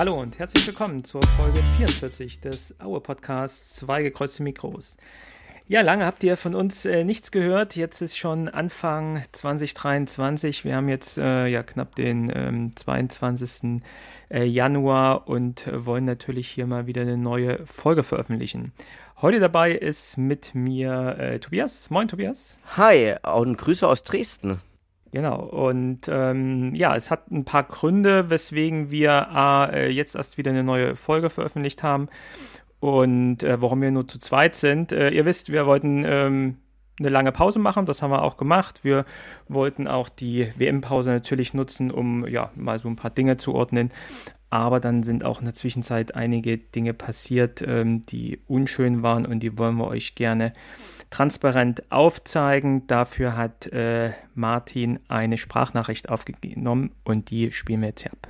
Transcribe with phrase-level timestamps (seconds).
[0.00, 4.96] Hallo und herzlich willkommen zur Folge 44 des Aue Podcasts Zwei gekreuzte Mikros.
[5.68, 7.76] Ja, lange habt ihr von uns äh, nichts gehört.
[7.76, 10.64] Jetzt ist schon Anfang 2023.
[10.64, 13.82] Wir haben jetzt äh, ja knapp den ähm, 22.
[14.30, 18.72] Äh, Januar und wollen natürlich hier mal wieder eine neue Folge veröffentlichen.
[19.20, 21.90] Heute dabei ist mit mir äh, Tobias.
[21.90, 22.56] Moin, Tobias.
[22.78, 24.60] Hi, und Grüße aus Dresden.
[25.12, 29.28] Genau, und ähm, ja, es hat ein paar Gründe, weswegen wir
[29.72, 32.08] äh, jetzt erst wieder eine neue Folge veröffentlicht haben
[32.78, 34.92] und äh, warum wir nur zu zweit sind.
[34.92, 36.56] Äh, ihr wisst, wir wollten ähm,
[37.00, 38.84] eine lange Pause machen, das haben wir auch gemacht.
[38.84, 39.04] Wir
[39.48, 43.90] wollten auch die WM-Pause natürlich nutzen, um ja mal so ein paar Dinge zu ordnen.
[44.48, 49.40] Aber dann sind auch in der Zwischenzeit einige Dinge passiert, ähm, die unschön waren und
[49.40, 50.52] die wollen wir euch gerne
[51.10, 52.86] transparent aufzeigen.
[52.86, 58.28] Dafür hat äh, Martin eine Sprachnachricht aufgenommen und die spielen wir jetzt ab.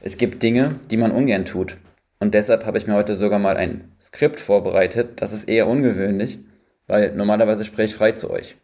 [0.00, 1.76] Es gibt Dinge, die man ungern tut.
[2.18, 5.20] Und deshalb habe ich mir heute sogar mal ein Skript vorbereitet.
[5.20, 6.38] Das ist eher ungewöhnlich,
[6.86, 8.56] weil normalerweise spreche ich frei zu euch.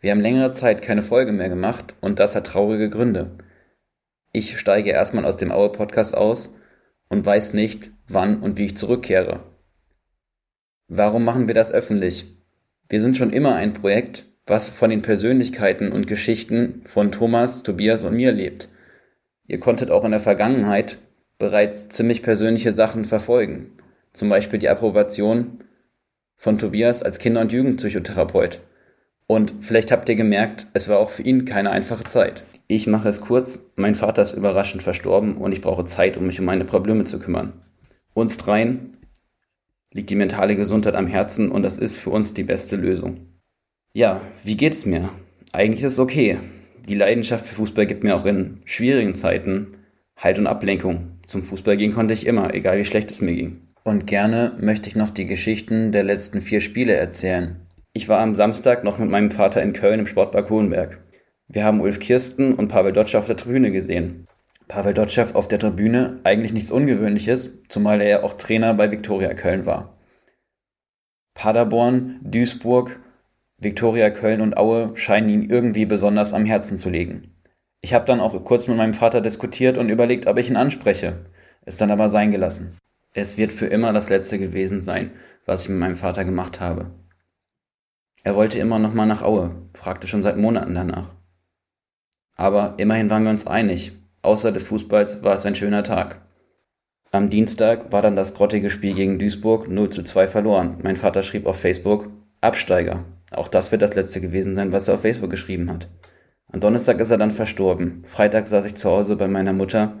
[0.00, 3.30] Wir haben längere Zeit keine Folge mehr gemacht und das hat traurige Gründe.
[4.32, 6.54] Ich steige erstmal aus dem Aue Podcast aus
[7.08, 9.40] und weiß nicht, wann und wie ich zurückkehre.
[10.88, 12.26] Warum machen wir das öffentlich?
[12.88, 18.04] Wir sind schon immer ein Projekt, was von den Persönlichkeiten und Geschichten von Thomas, Tobias
[18.04, 18.68] und mir lebt.
[19.48, 20.98] Ihr konntet auch in der Vergangenheit
[21.38, 23.72] bereits ziemlich persönliche Sachen verfolgen.
[24.12, 25.58] Zum Beispiel die Approbation
[26.36, 28.60] von Tobias als Kinder- und Jugendpsychotherapeut.
[29.26, 32.44] Und vielleicht habt ihr gemerkt, es war auch für ihn keine einfache Zeit.
[32.68, 36.38] Ich mache es kurz, mein Vater ist überraschend verstorben und ich brauche Zeit, um mich
[36.38, 37.54] um meine Probleme zu kümmern.
[38.14, 38.96] Uns dreien
[39.92, 43.28] liegt die mentale Gesundheit am Herzen und das ist für uns die beste Lösung.
[43.92, 45.10] Ja, wie geht es mir?
[45.52, 46.38] Eigentlich ist es okay.
[46.88, 49.78] Die Leidenschaft für Fußball gibt mir auch in schwierigen Zeiten
[50.16, 51.18] Halt und Ablenkung.
[51.26, 53.60] Zum Fußball gehen konnte ich immer, egal wie schlecht es mir ging.
[53.84, 57.56] Und gerne möchte ich noch die Geschichten der letzten vier Spiele erzählen.
[57.92, 60.98] Ich war am Samstag noch mit meinem Vater in Köln im Sportpark Hohenberg.
[61.48, 64.26] Wir haben Ulf Kirsten und Pavel Dotsch auf der Tribüne gesehen.
[64.68, 69.32] Pavel Dotschew auf der Tribüne eigentlich nichts Ungewöhnliches, zumal er ja auch Trainer bei Viktoria
[69.34, 69.96] Köln war.
[71.34, 72.98] Paderborn, Duisburg,
[73.58, 77.36] Viktoria Köln und Aue scheinen ihn irgendwie besonders am Herzen zu liegen.
[77.80, 81.26] Ich habe dann auch kurz mit meinem Vater diskutiert und überlegt, ob ich ihn anspreche,
[81.64, 82.76] es dann aber sein gelassen.
[83.12, 85.12] Es wird für immer das letzte gewesen sein,
[85.44, 86.90] was ich mit meinem Vater gemacht habe.
[88.24, 91.14] Er wollte immer noch mal nach Aue, fragte schon seit Monaten danach.
[92.34, 93.92] Aber immerhin waren wir uns einig,
[94.26, 96.20] Außer des Fußballs war es ein schöner Tag.
[97.12, 100.78] Am Dienstag war dann das grottige Spiel gegen Duisburg 0 zu 2 verloren.
[100.82, 102.10] Mein Vater schrieb auf Facebook,
[102.40, 103.04] Absteiger.
[103.30, 105.88] Auch das wird das letzte gewesen sein, was er auf Facebook geschrieben hat.
[106.50, 108.02] Am Donnerstag ist er dann verstorben.
[108.04, 109.92] Freitag saß ich zu Hause bei meiner Mutter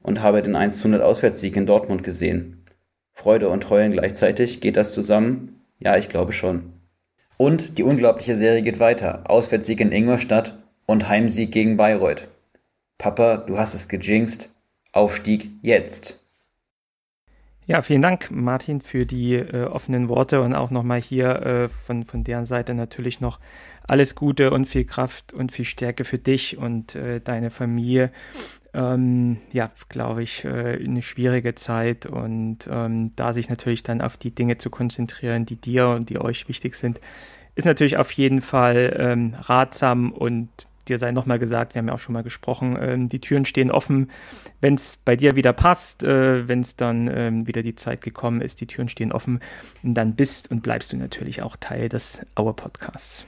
[0.00, 2.64] und habe den 1 zu 0 Auswärtssieg in Dortmund gesehen.
[3.12, 5.60] Freude und Heulen gleichzeitig, geht das zusammen?
[5.78, 6.72] Ja, ich glaube schon.
[7.36, 9.24] Und die unglaubliche Serie geht weiter.
[9.30, 12.28] Auswärtssieg in Ingolstadt und Heimsieg gegen Bayreuth.
[12.98, 14.50] Papa, du hast es gejinxt.
[14.92, 16.20] Aufstieg jetzt.
[17.66, 22.04] Ja, vielen Dank, Martin, für die äh, offenen Worte und auch nochmal hier äh, von,
[22.04, 23.38] von deren Seite natürlich noch
[23.86, 28.10] alles Gute und viel Kraft und viel Stärke für dich und äh, deine Familie.
[28.72, 34.16] Ähm, ja, glaube ich, äh, eine schwierige Zeit und ähm, da sich natürlich dann auf
[34.16, 37.00] die Dinge zu konzentrieren, die dir und die euch wichtig sind,
[37.54, 41.94] ist natürlich auf jeden Fall ähm, ratsam und dir sei nochmal gesagt, wir haben ja
[41.94, 44.10] auch schon mal gesprochen, ähm, die Türen stehen offen,
[44.60, 48.40] wenn es bei dir wieder passt, äh, wenn es dann ähm, wieder die Zeit gekommen
[48.40, 49.40] ist, die Türen stehen offen,
[49.82, 53.26] dann bist und bleibst du natürlich auch Teil des Our Podcasts.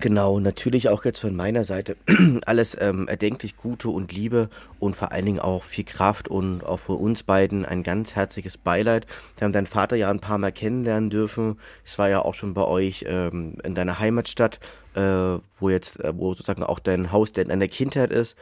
[0.00, 1.96] Genau, natürlich auch jetzt von meiner Seite
[2.46, 6.78] alles ähm, erdenklich Gute und Liebe und vor allen Dingen auch viel Kraft und auch
[6.78, 9.06] von uns beiden ein ganz herzliches Beileid.
[9.36, 11.58] Wir haben deinen Vater ja ein paar Mal kennenlernen dürfen.
[11.84, 14.60] Ich war ja auch schon bei euch ähm, in deiner Heimatstadt,
[14.98, 18.36] äh, wo jetzt, äh, wo sozusagen auch dein Haus in deiner Kindheit ist.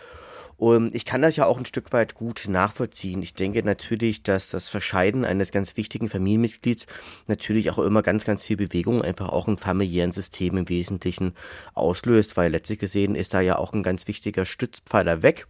[0.58, 3.20] Und ich kann das ja auch ein Stück weit gut nachvollziehen.
[3.22, 6.86] Ich denke natürlich, dass das Verscheiden eines ganz wichtigen Familienmitglieds
[7.26, 11.34] natürlich auch immer ganz, ganz viel Bewegung einfach auch im familiären System im Wesentlichen
[11.74, 15.46] auslöst, weil letztlich gesehen ist da ja auch ein ganz wichtiger Stützpfeiler weg.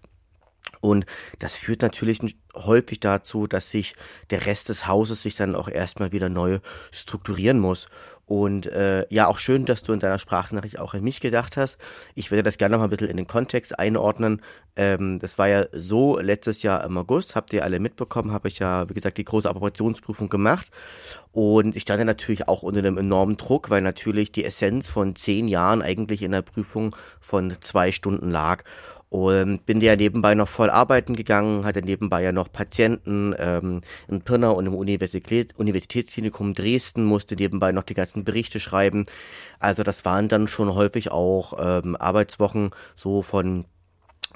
[0.80, 1.06] Und
[1.38, 2.20] das führt natürlich
[2.54, 3.94] häufig dazu, dass sich
[4.30, 6.58] der Rest des Hauses sich dann auch erstmal wieder neu
[6.90, 7.88] strukturieren muss.
[8.26, 11.78] Und äh, ja, auch schön, dass du in deiner Sprachnachricht auch an mich gedacht hast.
[12.16, 14.42] Ich werde das gerne noch mal ein bisschen in den Kontext einordnen.
[14.74, 18.58] Ähm, das war ja so letztes Jahr im August, habt ihr alle mitbekommen, habe ich
[18.58, 20.66] ja, wie gesagt, die große Approbationsprüfung gemacht.
[21.30, 25.14] Und ich stand ja natürlich auch unter einem enormen Druck, weil natürlich die Essenz von
[25.14, 28.64] zehn Jahren eigentlich in der Prüfung von zwei Stunden lag.
[29.16, 34.20] Und bin ja nebenbei noch voll arbeiten gegangen, hatte nebenbei ja noch Patienten ähm, in
[34.20, 39.06] Pirna und im Universität, Universitätsklinikum Dresden, musste nebenbei noch die ganzen Berichte schreiben.
[39.58, 43.64] Also das waren dann schon häufig auch ähm, Arbeitswochen so von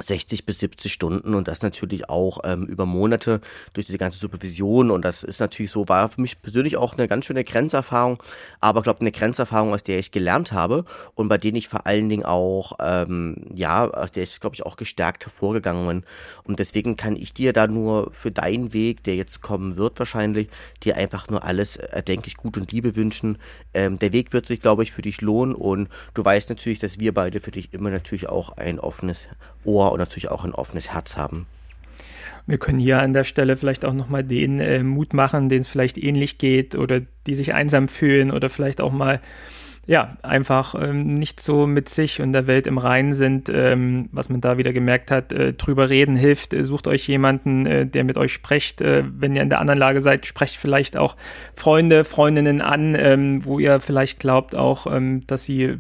[0.03, 3.41] 60 bis 70 Stunden und das natürlich auch ähm, über Monate
[3.73, 7.09] durch die ganze Supervision und das ist natürlich so, war für mich persönlich auch eine
[7.09, 8.23] ganz schöne Grenzerfahrung,
[8.61, 12.09] aber glaube eine Grenzerfahrung, aus der ich gelernt habe und bei denen ich vor allen
[12.09, 16.05] Dingen auch, ähm, ja, aus der ich glaube ich auch gestärkt hervorgegangen bin
[16.45, 20.49] und deswegen kann ich dir da nur für deinen Weg, der jetzt kommen wird wahrscheinlich,
[20.83, 23.39] dir einfach nur alles, äh, denke ich, gut und Liebe wünschen.
[23.75, 26.99] Ähm, der Weg wird sich, glaube ich, für dich lohnen und du weißt natürlich, dass
[26.99, 29.29] wir beide für dich immer natürlich auch ein offenes
[29.65, 31.47] Ohr und natürlich auch ein offenes Herz haben.
[32.47, 35.69] Wir können hier an der Stelle vielleicht auch nochmal den äh, Mut machen, denen es
[35.69, 39.21] vielleicht ähnlich geht oder die sich einsam fühlen oder vielleicht auch mal
[39.91, 44.29] ja, einfach ähm, nicht so mit sich und der Welt im Reinen sind, ähm, was
[44.29, 48.05] man da wieder gemerkt hat, äh, drüber reden hilft, äh, sucht euch jemanden, äh, der
[48.05, 51.17] mit euch spricht, äh, wenn ihr in der anderen Lage seid, sprecht vielleicht auch
[51.57, 55.79] Freunde, Freundinnen an, ähm, wo ihr vielleicht glaubt auch, ähm, dass sie äh,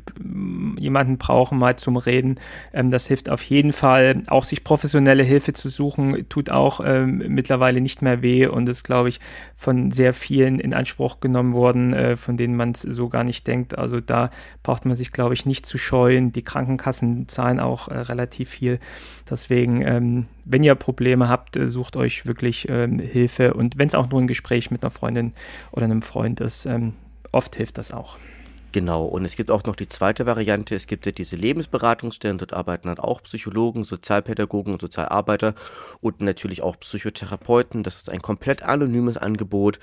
[0.77, 2.41] jemanden brauchen mal zum Reden.
[2.73, 4.25] Ähm, das hilft auf jeden Fall.
[4.27, 8.83] Auch sich professionelle Hilfe zu suchen, tut auch ähm, mittlerweile nicht mehr weh und ist,
[8.83, 9.21] glaube ich,
[9.55, 13.47] von sehr vielen in Anspruch genommen worden, äh, von denen man es so gar nicht
[13.47, 13.79] denkt.
[13.79, 14.31] Also da
[14.63, 16.33] braucht man sich, glaube ich, nicht zu scheuen.
[16.33, 18.79] Die Krankenkassen zahlen auch äh, relativ viel.
[19.29, 23.55] Deswegen, ähm, wenn ihr Probleme habt, äh, sucht euch wirklich ähm, Hilfe.
[23.55, 25.33] Und wenn es auch nur ein Gespräch mit einer Freundin
[25.73, 26.95] oder einem Freund ist, ähm,
[27.33, 28.17] oft hilft das auch.
[28.73, 30.77] Genau, und es gibt auch noch die zweite Variante.
[30.77, 35.55] Es gibt ja diese Lebensberatungsstellen, dort arbeiten dann auch Psychologen, Sozialpädagogen und Sozialarbeiter
[36.01, 37.83] und natürlich auch Psychotherapeuten.
[37.83, 39.81] Das ist ein komplett anonymes Angebot.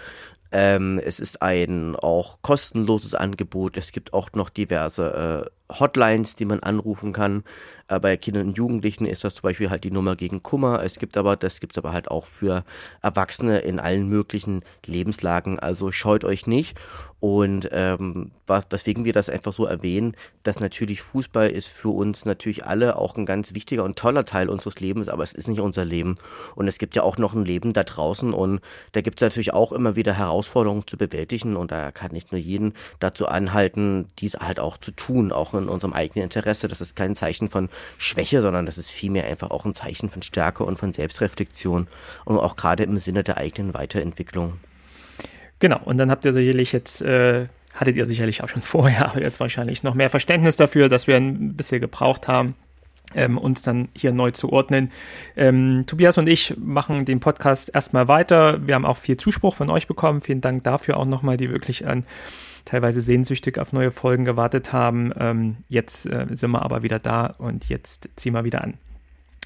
[0.52, 3.78] Ähm, es ist ein auch kostenloses Angebot.
[3.78, 7.44] Es gibt auch noch diverse äh, Hotlines, die man anrufen kann.
[7.88, 10.84] Äh, bei Kindern und Jugendlichen ist das zum Beispiel halt die Nummer gegen Kummer.
[10.84, 12.64] Es gibt aber, das gibt's aber halt auch für
[13.02, 15.60] Erwachsene in allen möglichen Lebenslagen.
[15.60, 16.78] Also scheut euch nicht.
[17.20, 18.32] Und ähm,
[18.70, 23.18] weswegen wir das einfach so erwähnen, dass natürlich Fußball ist für uns natürlich alle auch
[23.18, 26.18] ein ganz wichtiger und toller Teil unseres Lebens, aber es ist nicht unser Leben.
[26.54, 28.62] Und es gibt ja auch noch ein Leben da draußen und
[28.92, 32.40] da gibt es natürlich auch immer wieder Herausforderungen zu bewältigen und da kann ich nur
[32.40, 36.68] jeden dazu anhalten, dies halt auch zu tun, auch in unserem eigenen Interesse.
[36.68, 40.22] Das ist kein Zeichen von Schwäche, sondern das ist vielmehr einfach auch ein Zeichen von
[40.22, 41.88] Stärke und von Selbstreflexion
[42.26, 44.54] und auch gerade im Sinne der eigenen Weiterentwicklung.
[45.60, 49.22] Genau, und dann habt ihr sicherlich jetzt, äh, hattet ihr sicherlich auch schon vorher, aber
[49.22, 52.56] jetzt wahrscheinlich noch mehr Verständnis dafür, dass wir ein bisschen gebraucht haben,
[53.16, 54.92] ähm, uns dann hier neu zu ordnen.
[55.36, 58.66] Ähm, Tobias und ich machen den Podcast erstmal weiter.
[58.68, 60.22] Wir haben auch viel Zuspruch von euch bekommen.
[60.22, 62.06] Vielen Dank dafür auch nochmal, die wirklich an
[62.68, 65.12] teilweise sehnsüchtig auf neue Folgen gewartet haben.
[65.18, 68.76] Ähm, jetzt äh, sind wir aber wieder da und jetzt ziehen wir wieder an.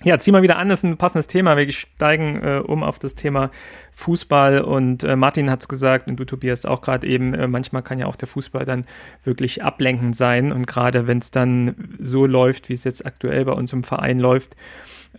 [0.04, 1.58] Ja, zieh mal wieder an, das ist ein passendes Thema.
[1.58, 3.52] Wir steigen äh, um auf das Thema
[3.92, 7.84] Fußball und äh, Martin hat es gesagt und du Tobias auch gerade eben, äh, manchmal
[7.84, 8.86] kann ja auch der Fußball dann
[9.24, 13.52] wirklich ablenkend sein und gerade wenn es dann so läuft, wie es jetzt aktuell bei
[13.52, 14.56] uns im Verein läuft,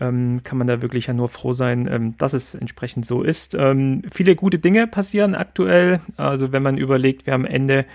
[0.01, 3.55] ähm, kann man da wirklich ja nur froh sein, ähm, dass es entsprechend so ist.
[3.55, 7.87] Ähm, viele gute Dinge passieren aktuell, also wenn man überlegt, wir haben Ende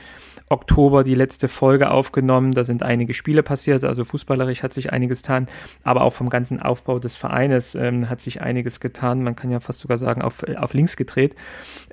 [0.49, 2.51] Oktober die letzte Folge aufgenommen.
[2.51, 5.47] Da sind einige Spiele passiert, also fußballerisch hat sich einiges getan,
[5.83, 9.23] aber auch vom ganzen Aufbau des Vereines ähm, hat sich einiges getan.
[9.23, 11.35] Man kann ja fast sogar sagen, auf, auf links gedreht.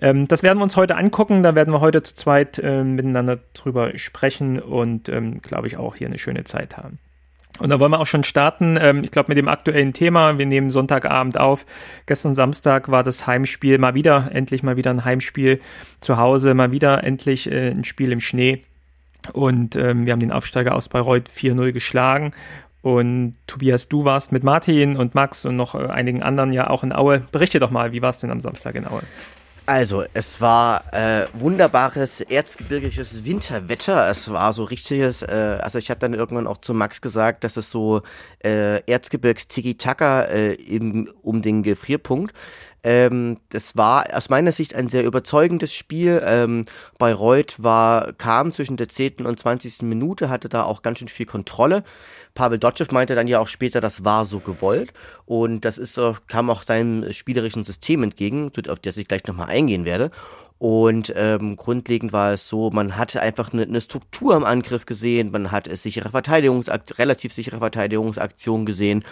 [0.00, 1.42] Ähm, das werden wir uns heute angucken.
[1.42, 5.96] Da werden wir heute zu zweit äh, miteinander drüber sprechen und, ähm, glaube ich, auch
[5.96, 6.98] hier eine schöne Zeit haben.
[7.60, 8.76] Und da wollen wir auch schon starten.
[8.80, 10.38] Ähm, ich glaube, mit dem aktuellen Thema.
[10.38, 11.66] Wir nehmen Sonntagabend auf.
[12.06, 15.60] Gestern Samstag war das Heimspiel mal wieder, endlich mal wieder ein Heimspiel
[16.00, 18.64] zu Hause, mal wieder endlich äh, ein Spiel im Schnee.
[19.32, 22.32] Und ähm, wir haben den Aufsteiger aus Bayreuth 4-0 geschlagen.
[22.82, 26.82] Und Tobias, du warst mit Martin und Max und noch äh, einigen anderen ja auch
[26.82, 27.22] in Aue.
[27.32, 29.02] Berichte doch mal, wie war es denn am Samstag in Aue?
[29.66, 34.10] Also, es war äh, wunderbares erzgebirgisches Winterwetter.
[34.10, 37.56] Es war so richtiges, äh, also ich habe dann irgendwann auch zu Max gesagt, dass
[37.56, 38.02] es so
[38.44, 42.34] äh, Erzgebirgs Tiki-Taka äh, im, um den Gefrierpunkt.
[42.82, 46.22] Ähm, das war aus meiner Sicht ein sehr überzeugendes Spiel.
[46.22, 46.66] Ähm,
[46.98, 49.24] Bayreuth war, kam zwischen der 10.
[49.24, 49.80] und 20.
[49.82, 51.84] Minute, hatte da auch ganz schön viel Kontrolle.
[52.34, 54.92] Pavel Dotschew meinte dann ja auch später, das war so gewollt.
[55.24, 59.84] Und das ist, kam auch seinem spielerischen System entgegen, auf das ich gleich nochmal eingehen
[59.84, 60.10] werde.
[60.58, 65.30] Und ähm, grundlegend war es so, man hatte einfach eine, eine Struktur im Angriff gesehen,
[65.30, 69.04] man hat es sichere Verteidigungsakt relativ sichere Verteidigungsaktionen gesehen.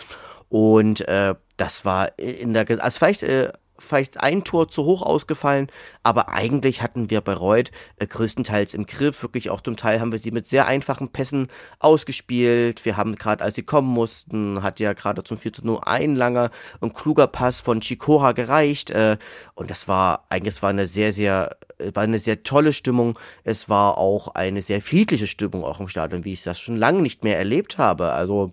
[0.49, 5.68] Und äh, das war in der, also vielleicht äh, vielleicht ein Tor zu hoch ausgefallen,
[6.02, 10.12] aber eigentlich hatten wir bei Reut äh, größtenteils im Griff, wirklich auch zum Teil haben
[10.12, 11.48] wir sie mit sehr einfachen Pässen
[11.78, 12.84] ausgespielt.
[12.84, 16.16] Wir haben gerade, als sie kommen mussten, hat ja gerade zum 4 zu 0 ein
[16.16, 19.16] langer und kluger Pass von Chikora gereicht äh,
[19.54, 23.18] und das war eigentlich, es war eine sehr, sehr, äh, war eine sehr tolle Stimmung.
[23.44, 27.02] Es war auch eine sehr friedliche Stimmung auch im Stadion, wie ich das schon lange
[27.02, 28.12] nicht mehr erlebt habe.
[28.12, 28.52] Also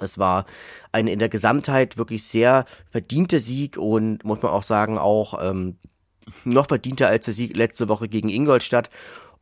[0.00, 0.46] es war
[0.92, 5.76] ein in der Gesamtheit wirklich sehr verdienter Sieg und muss man auch sagen, auch ähm,
[6.44, 8.90] noch verdienter als der Sieg letzte Woche gegen Ingolstadt.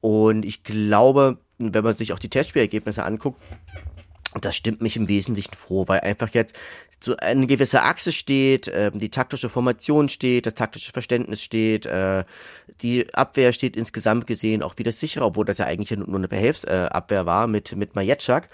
[0.00, 3.40] Und ich glaube, wenn man sich auch die Testspielergebnisse anguckt,
[4.40, 6.56] das stimmt mich im Wesentlichen froh, weil einfach jetzt
[7.00, 12.24] so eine gewisse Achse steht, äh, die taktische Formation steht, das taktische Verständnis steht, äh,
[12.80, 17.20] die Abwehr steht insgesamt gesehen auch wieder sicherer, obwohl das ja eigentlich nur eine Behelfsabwehr
[17.20, 18.48] äh, war mit, mit Majetschak.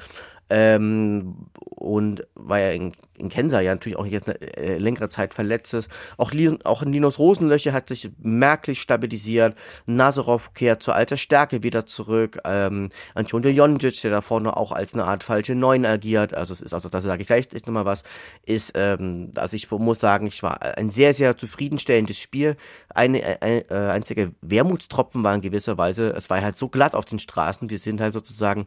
[0.50, 5.34] Ähm, und weil er in, in Kensa ja natürlich auch jetzt eine äh, längere Zeit
[5.34, 5.90] verletzt ist.
[6.16, 6.32] Auch,
[6.64, 9.56] auch Linus Rosenlöcher hat sich merklich stabilisiert.
[9.86, 12.38] Nazarov kehrt zur alter Stärke wieder zurück.
[12.44, 16.34] Ähm, Antonio Jonjic, der da vorne auch als eine Art falsche Neun agiert.
[16.34, 18.02] Also es ist, also da sage ich gleich nochmal was,
[18.44, 22.56] ist, ähm, also ich muss sagen, ich war ein sehr, sehr zufriedenstellendes Spiel.
[22.88, 27.04] Eine, ein, äh, einzige Wermutstropfen war in gewisser Weise, es war halt so glatt auf
[27.04, 27.70] den Straßen.
[27.70, 28.66] Wir sind halt sozusagen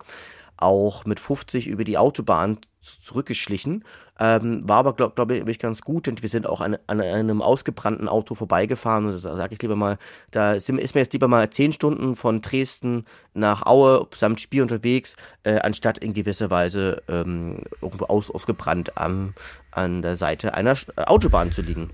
[0.62, 3.84] auch mit 50 über die Autobahn zurückgeschlichen.
[4.20, 7.42] Ähm, war aber, glaube glaub ich, ganz gut und wir sind auch an, an einem
[7.42, 9.06] ausgebrannten Auto vorbeigefahren.
[9.06, 9.98] Und da sage ich lieber mal,
[10.30, 15.16] da ist, mir jetzt lieber mal zehn Stunden von Dresden nach Aue samt Spiel unterwegs,
[15.44, 19.34] äh, anstatt in gewisser Weise ähm, irgendwo aus, ausgebrannt am,
[19.72, 21.90] an der Seite einer Autobahn zu liegen.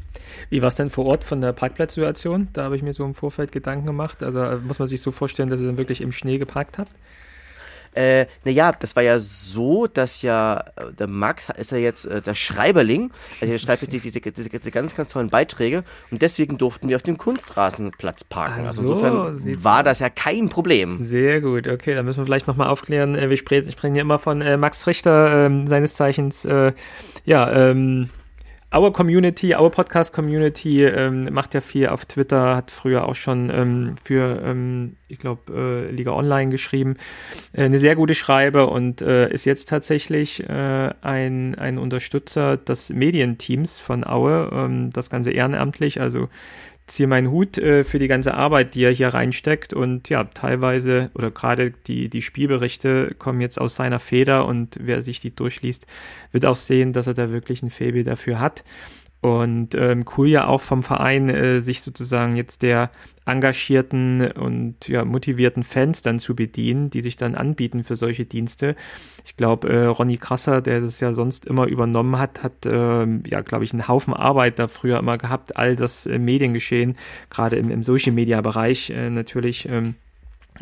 [0.50, 2.50] Wie war es denn vor Ort von der Parkplatzsituation?
[2.52, 4.24] Da habe ich mir so im Vorfeld Gedanken gemacht.
[4.24, 6.92] Also äh, muss man sich so vorstellen, dass ihr dann wirklich im Schnee geparkt habt?
[7.98, 12.22] Äh, naja, das war ja so, dass ja äh, der Max ist ja jetzt äh,
[12.22, 13.12] der Schreiberling,
[13.42, 16.96] also er schreibt die, die, die, die, ganz, ganz tollen Beiträge und deswegen durften wir
[16.98, 18.62] auf dem Kunstrasenplatz parken.
[18.66, 20.96] Ach also so, insofern war das ja kein Problem.
[20.96, 23.16] Sehr gut, okay, dann müssen wir vielleicht nochmal aufklären.
[23.16, 26.74] Äh, wir sprechen ja immer von äh, Max Richter, äh, seines Zeichens, äh,
[27.26, 28.12] ja, ähm,
[28.76, 33.50] Our Community, Our Podcast Community ähm, macht ja viel auf Twitter, hat früher auch schon
[33.50, 35.54] ähm, für, ähm, ich glaube,
[35.88, 36.98] äh, Liga Online geschrieben.
[37.54, 42.90] Äh, eine sehr gute Schreibe und äh, ist jetzt tatsächlich äh, ein, ein Unterstützer des
[42.90, 46.28] Medienteams von Aue, ähm, das Ganze ehrenamtlich, also
[46.88, 49.74] ziehe meinen Hut äh, für die ganze Arbeit, die er hier reinsteckt.
[49.74, 55.02] Und ja, teilweise oder gerade die, die Spielberichte kommen jetzt aus seiner Feder und wer
[55.02, 55.86] sich die durchliest,
[56.32, 58.64] wird auch sehen, dass er da wirklich ein Faible dafür hat.
[59.22, 62.92] Und ähm, cool ja auch vom Verein, äh, sich sozusagen jetzt der
[63.26, 68.76] engagierten und ja, motivierten Fans dann zu bedienen, die sich dann anbieten für solche Dienste.
[69.26, 73.42] Ich glaube, äh, Ronny Krasser, der das ja sonst immer übernommen hat, hat äh, ja,
[73.42, 76.96] glaube ich, einen Haufen Arbeit da früher immer gehabt, all das äh, Mediengeschehen,
[77.30, 79.68] gerade im, im Social-Media-Bereich äh, natürlich.
[79.68, 79.96] Ähm,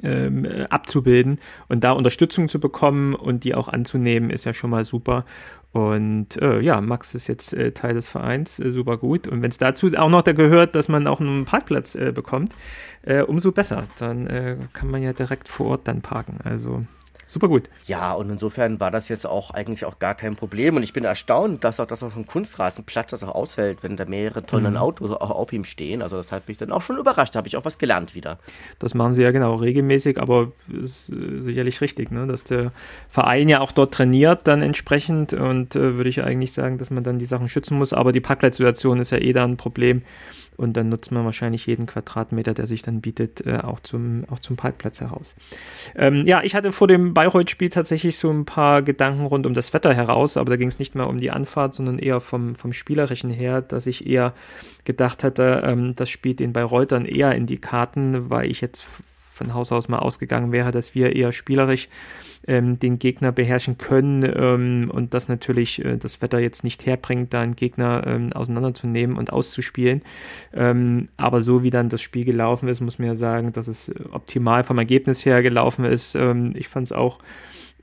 [0.04, 4.84] ähm, abzubilden und da Unterstützung zu bekommen und die auch anzunehmen, ist ja schon mal
[4.84, 5.24] super.
[5.76, 9.28] Und äh, ja, Max ist jetzt äh, Teil des Vereins, äh, super gut.
[9.28, 12.54] Und wenn es dazu auch noch da gehört, dass man auch einen Parkplatz äh, bekommt,
[13.02, 13.84] äh, umso besser.
[14.00, 16.38] Dann äh, kann man ja direkt vor Ort dann parken.
[16.46, 16.86] Also
[17.36, 17.70] super gut.
[17.86, 20.78] Ja, und insofern war das jetzt auch eigentlich auch gar kein Problem.
[20.78, 24.06] Und ich bin erstaunt, dass auch das auf einem Kunstrasenplatz das auch aushält, wenn da
[24.06, 24.80] mehrere Tonnen mhm.
[24.80, 26.02] Autos auch auf ihm stehen.
[26.02, 27.36] Also das hat mich dann auch schon überrascht.
[27.36, 28.40] Da habe ich auch was gelernt wieder.
[28.80, 32.26] Das machen sie ja genau regelmäßig, aber ist äh, sicherlich richtig, ne?
[32.26, 32.72] dass der
[33.10, 35.34] Verein ja auch dort trainiert dann entsprechend.
[35.34, 37.92] Und äh, würde ich eigentlich sagen, dass man dann die Sachen schützen muss.
[37.92, 40.04] Aber die Parkplatzsituation ist ja eh da ein Problem.
[40.58, 44.40] Und dann nutzt man wahrscheinlich jeden Quadratmeter, der sich dann bietet, äh, auch, zum, auch
[44.40, 45.36] zum Parkplatz heraus.
[45.96, 49.74] Ähm, ja, ich hatte vor dem Bayreuth-Spiel tatsächlich so ein paar Gedanken rund um das
[49.74, 52.74] Wetter heraus, aber da ging es nicht mehr um die Anfahrt, sondern eher vom, vom
[52.74, 54.34] Spielerischen her, dass ich eher
[54.86, 58.86] gedacht hätte, ähm, das spielt den Bayreutern eher in die Karten, weil ich jetzt
[59.34, 61.90] von Haus aus mal ausgegangen wäre, dass wir eher spielerisch
[62.48, 67.34] ähm, den Gegner beherrschen können ähm, und das natürlich äh, das Wetter jetzt nicht herbringt,
[67.34, 70.02] da einen Gegner ähm, auseinanderzunehmen und auszuspielen.
[70.54, 73.92] Ähm, aber so wie dann das Spiel gelaufen ist, muss man ja sagen, dass es
[74.12, 76.16] optimal vom Ergebnis her gelaufen ist.
[76.16, 77.20] Ähm, ich fand es auch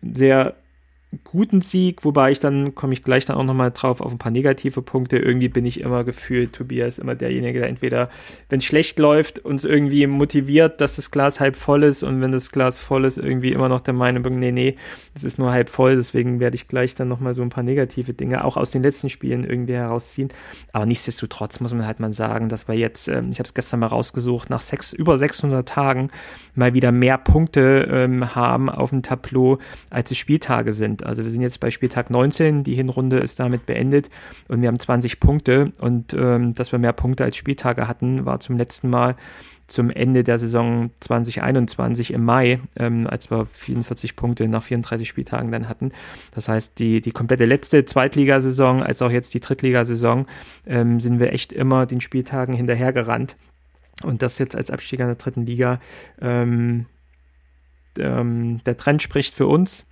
[0.03, 0.55] sehr
[1.25, 4.33] guten Sieg, wobei ich dann, komme ich gleich dann auch nochmal drauf, auf ein paar
[4.33, 5.19] negative Punkte.
[5.19, 8.09] Irgendwie bin ich immer gefühlt, Tobias immer derjenige, der entweder,
[8.49, 12.33] wenn es schlecht läuft, uns irgendwie motiviert, dass das Glas halb voll ist und wenn
[12.33, 14.77] das Glas voll ist, irgendwie immer noch der Meinung, nee, nee,
[15.15, 18.15] es ist nur halb voll, deswegen werde ich gleich dann nochmal so ein paar negative
[18.15, 20.31] Dinge auch aus den letzten Spielen irgendwie herausziehen.
[20.73, 23.81] Aber nichtsdestotrotz muss man halt mal sagen, dass wir jetzt, ähm, ich habe es gestern
[23.81, 26.11] mal rausgesucht, nach sechs, über 600 Tagen
[26.55, 29.59] mal wieder mehr Punkte ähm, haben auf dem Tableau,
[29.91, 33.67] als es Spieltage sind Also wir sind jetzt bei Spieltag 19, die Hinrunde ist damit
[33.67, 34.11] beendet
[34.49, 38.41] und wir haben 20 Punkte und ähm, dass wir mehr Punkte als Spieltage hatten, war
[38.41, 39.17] zum letzten Mal
[39.67, 45.51] zum Ende der Saison 2021 im Mai, ähm, als wir 44 Punkte nach 34 Spieltagen
[45.51, 45.93] dann hatten.
[46.35, 50.27] Das heißt, die, die komplette letzte Zweitligasaison, als auch jetzt die Drittligasaison,
[50.67, 53.37] ähm, sind wir echt immer den Spieltagen hinterhergerannt.
[54.03, 55.81] Und das jetzt als Abstieger in der dritten Liga.
[56.21, 56.87] Ähm,
[57.99, 59.87] ähm, der Trend spricht für uns.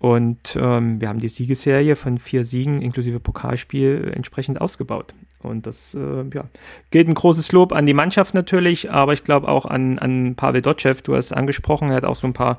[0.00, 5.12] Und ähm, wir haben die Siegesserie von vier Siegen inklusive Pokalspiel entsprechend ausgebaut.
[5.42, 6.44] Und das äh, ja,
[6.90, 10.62] gilt ein großes Lob an die Mannschaft natürlich, aber ich glaube auch an, an Pavel
[10.62, 10.94] Dotschew.
[11.04, 12.58] Du hast es angesprochen, er hat auch so ein paar,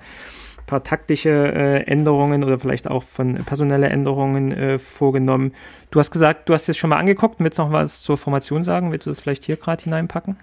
[0.67, 5.53] paar taktische äh, Änderungen oder vielleicht auch von personelle Änderungen äh, vorgenommen.
[5.89, 7.37] Du hast gesagt, du hast es schon mal angeguckt.
[7.39, 8.91] Willst du noch was zur Formation sagen?
[8.91, 10.37] Willst du das vielleicht hier gerade hineinpacken?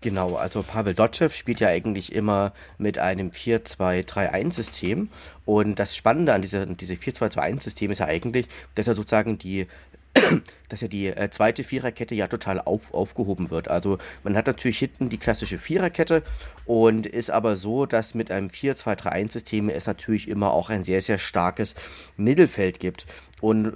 [0.00, 5.08] Genau, also Pavel Dotschew spielt ja eigentlich immer mit einem 4-2-3-1-System.
[5.44, 9.66] Und das Spannende an diesem diese 4-2-2-1-System ist ja eigentlich, dass er sozusagen die
[10.68, 13.68] dass ja die äh, zweite Viererkette ja total auf, aufgehoben wird.
[13.68, 16.22] Also man hat natürlich hinten die klassische Viererkette
[16.64, 21.18] und ist aber so, dass mit einem 4-2-3-1-System es natürlich immer auch ein sehr, sehr
[21.18, 21.74] starkes
[22.16, 23.06] Mittelfeld gibt.
[23.40, 23.72] Und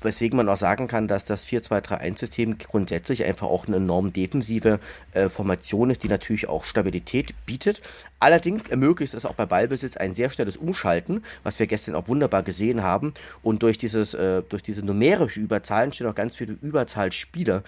[0.00, 4.80] weswegen man auch sagen kann, dass das 4-2-3-1-System grundsätzlich einfach auch eine enorm defensive
[5.12, 7.82] äh, Formation ist, die natürlich auch Stabilität bietet.
[8.20, 12.42] Allerdings ermöglicht es auch bei Ballbesitz ein sehr schnelles Umschalten, was wir gestern auch wunderbar
[12.42, 13.12] gesehen haben.
[13.42, 17.62] Und durch, dieses, äh, durch diese numerische Überzahl entstehen auch ganz viele Überzahlspieler,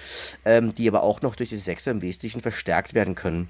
[0.44, 3.48] ähm, die aber auch noch durch diese Sechser im Wesentlichen verstärkt werden können.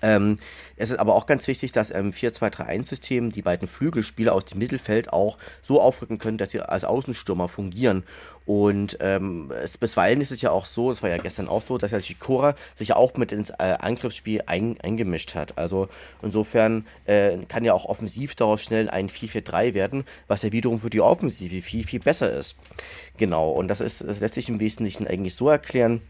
[0.00, 0.38] Ähm,
[0.76, 5.12] es ist aber auch ganz wichtig, dass im 4-2-3-1-System die beiden Flügelspieler aus dem Mittelfeld
[5.12, 8.04] auch so aufrücken können, dass sie als Außenstürmer fungieren.
[8.44, 11.78] Und ähm, es, bisweilen ist es ja auch so, es war ja gestern auch so,
[11.78, 15.56] dass ja Shikora sich ja auch mit ins äh, Angriffsspiel ein, eingemischt hat.
[15.58, 15.88] Also
[16.22, 20.90] insofern äh, kann ja auch offensiv daraus schnell ein 4-4-3 werden, was ja wiederum für
[20.90, 22.56] die Offensive viel, viel besser ist.
[23.16, 26.00] Genau, und das, ist, das lässt sich im Wesentlichen eigentlich so erklären,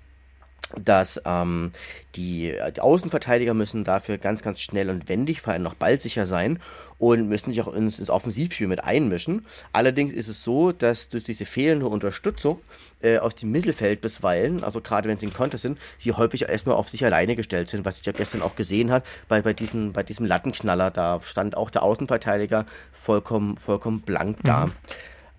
[0.81, 1.73] dass ähm,
[2.15, 6.59] die, die, Außenverteidiger müssen dafür ganz, ganz schnell und wendig, vor allem noch ballsicher sein
[6.99, 9.47] und müssen sich auch ins, ins Offensivspiel mit einmischen.
[9.73, 12.61] Allerdings ist es so, dass durch diese fehlende Unterstützung
[13.03, 16.77] äh, aus dem Mittelfeld bisweilen, also gerade wenn sie in Konter sind, sie häufig erstmal
[16.77, 19.93] auf sich alleine gestellt sind, was ich ja gestern auch gesehen hat, bei, bei, diesem,
[19.93, 24.67] bei diesem Lattenknaller, da stand auch der Außenverteidiger vollkommen, vollkommen blank da.
[24.67, 24.73] Mhm.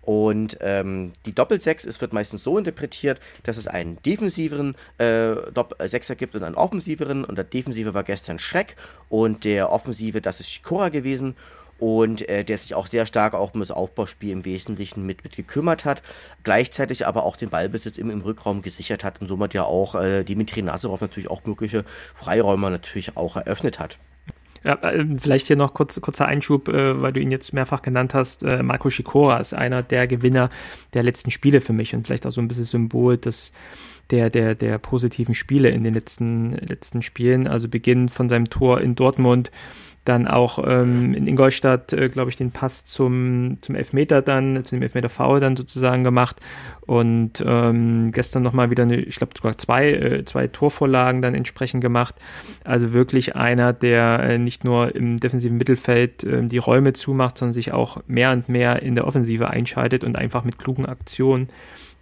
[0.03, 5.87] Und ähm, die Doppelsechs, es wird meistens so interpretiert, dass es einen defensiveren äh, äh,
[5.87, 7.23] Sechser gibt und einen offensiveren.
[7.23, 8.75] Und der defensive war gestern Schreck
[9.09, 11.35] und der offensive, das ist Shikora gewesen.
[11.79, 15.35] Und äh, der sich auch sehr stark auch um das Aufbauspiel im Wesentlichen mit, mit
[15.35, 16.01] gekümmert hat,
[16.43, 20.23] gleichzeitig aber auch den Ballbesitz im, im Rückraum gesichert hat und somit ja auch äh,
[20.23, 23.97] Dimitri Nazarov natürlich auch mögliche Freiräume natürlich auch eröffnet hat.
[24.63, 28.13] Ja, äh, vielleicht hier noch kurz, kurzer Einschub, äh, weil du ihn jetzt mehrfach genannt
[28.13, 28.43] hast.
[28.43, 30.49] Äh, Marco Schikora ist einer der Gewinner
[30.93, 33.53] der letzten Spiele für mich und vielleicht auch so ein bisschen Symbol des
[34.09, 37.47] der, der, der positiven Spiele in den letzten, letzten Spielen.
[37.47, 39.51] Also Beginn von seinem Tor in Dortmund,
[40.05, 44.75] dann auch ähm, in Ingolstadt, äh, glaube ich, den Pass zum, zum Elfmeter dann, zu
[44.75, 46.41] dem Elfmeter V dann sozusagen gemacht
[46.81, 51.81] und ähm, gestern nochmal wieder eine, ich glaube sogar zwei, äh, zwei Torvorlagen dann entsprechend
[51.81, 52.15] gemacht.
[52.63, 57.53] Also wirklich einer, der äh, nicht nur im defensiven Mittelfeld äh, die Räume zumacht, sondern
[57.53, 61.47] sich auch mehr und mehr in der Offensive einschaltet und einfach mit klugen Aktionen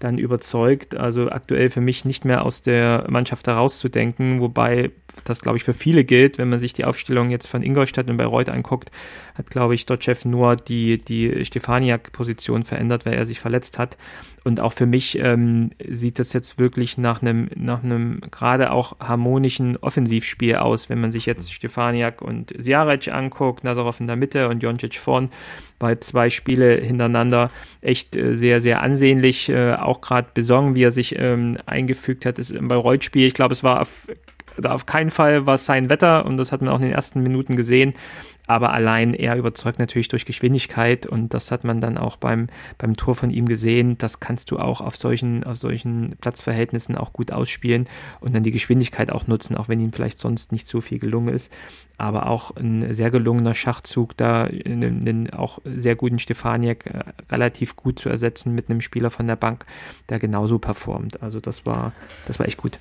[0.04, 0.96] dann überzeugt.
[0.96, 4.92] Also aktuell für mich nicht mehr aus der Mannschaft herauszudenken, wobei
[5.26, 6.38] das, glaube ich, für viele gilt.
[6.38, 8.92] Wenn man sich die Aufstellung jetzt von Ingolstadt und Bayreuth anguckt,
[9.36, 13.98] hat, glaube ich, Dotchev nur die, die Stefaniak-Position verändert, weil er sich verletzt hat.
[14.44, 19.00] Und auch für mich ähm, sieht das jetzt wirklich nach einem, nach einem gerade auch
[19.00, 24.50] harmonischen Offensivspiel aus, wenn man sich jetzt Stefaniak und Siarec anguckt, Nazarov in der Mitte
[24.50, 25.30] und Joncic vorn,
[25.78, 27.52] bei zwei Spiele hintereinander
[27.82, 29.50] echt äh, sehr, sehr ansehnlich.
[29.50, 33.28] Äh, auch gerade Besong, wie er sich ähm, eingefügt hat, ist im Bayreuth-Spiel.
[33.28, 34.08] Ich glaube, es war auf,
[34.64, 37.56] auf keinen Fall was sein Wetter und das hat man auch in den ersten Minuten
[37.56, 37.94] gesehen
[38.52, 42.98] aber allein er überzeugt natürlich durch Geschwindigkeit und das hat man dann auch beim, beim
[42.98, 43.98] Tor von ihm gesehen.
[43.98, 47.88] Das kannst du auch auf solchen, auf solchen Platzverhältnissen auch gut ausspielen
[48.20, 51.34] und dann die Geschwindigkeit auch nutzen, auch wenn ihm vielleicht sonst nicht so viel gelungen
[51.34, 51.50] ist.
[51.98, 57.76] Aber auch ein sehr gelungener Schachzug, da einen, einen auch sehr guten Stefaniak äh, relativ
[57.76, 59.66] gut zu ersetzen mit einem Spieler von der Bank,
[60.10, 61.22] der genauso performt.
[61.22, 61.94] Also das war,
[62.26, 62.80] das war echt gut.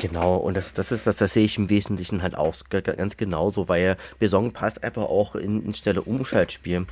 [0.00, 3.68] Genau, und das, das ist das, das sehe ich im Wesentlichen halt auch ganz genauso,
[3.68, 6.86] weil Besong passt einfach auch in, in Stelle Umschaltspiel.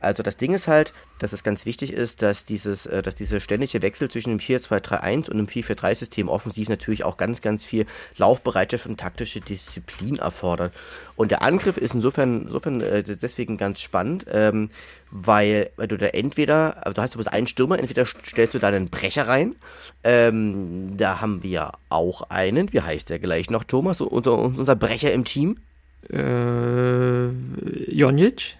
[0.00, 3.40] Also das Ding ist halt, dass es ganz wichtig ist, dass dieses, äh, dass dieser
[3.40, 8.86] ständige Wechsel zwischen dem 4-2-3-1 und dem 4-4-3-System offensiv natürlich auch ganz, ganz viel Laufbereitschaft
[8.86, 10.74] und taktische Disziplin erfordert.
[11.16, 14.70] Und der Angriff ist insofern, insofern äh, deswegen ganz spannend, ähm,
[15.10, 18.68] weil, weil du da entweder, also du hast bloß einen Stürmer, entweder stellst du da
[18.68, 19.56] einen Brecher rein,
[20.04, 25.12] ähm, da haben wir auch einen, wie heißt der gleich noch, Thomas, unser, unser Brecher
[25.12, 25.58] im Team?
[26.10, 27.28] Äh,
[27.90, 28.56] Jonic?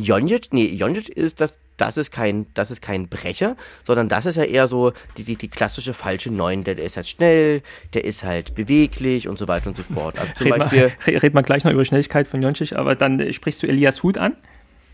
[0.00, 4.36] Jonic, nee, Jonic ist das, das ist kein, das ist kein Brecher, sondern das ist
[4.36, 6.64] ja eher so die, die, die klassische falsche Neun.
[6.64, 7.62] Der, der ist halt schnell,
[7.94, 10.18] der ist halt beweglich und so weiter und so fort.
[10.18, 10.92] Also zum red Beispiel.
[11.06, 14.18] Mal, red mal gleich noch über Schnelligkeit von Jonic, aber dann sprichst du Elias Hut
[14.18, 14.36] an.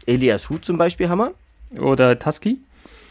[0.07, 1.81] Elias Hut zum Beispiel haben wir.
[1.81, 2.59] Oder Tusky.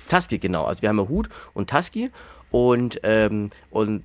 [0.09, 0.65] Tusky, genau.
[0.65, 2.11] Also wir haben ja Hut und Tusky
[2.51, 4.03] und, ähm, und